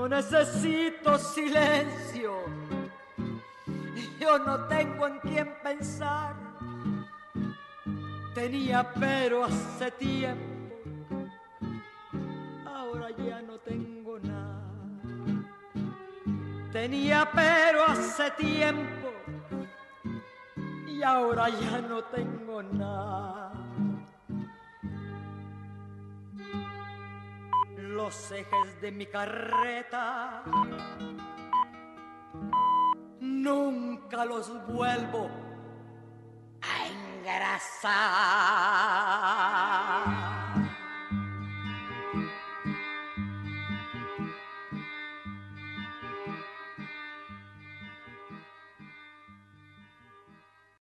[0.09, 2.53] Necesito silencio
[4.23, 6.35] yo no tengo en quién pensar.
[8.35, 10.77] Tenía pero hace tiempo,
[12.65, 14.63] ahora ya no tengo nada.
[16.71, 19.09] Tenía pero hace tiempo
[20.87, 23.62] y ahora ya no tengo nada.
[27.97, 30.43] Los ejes de mi carreta
[33.21, 35.29] nunca los vuelvo
[36.63, 37.93] a engrasar.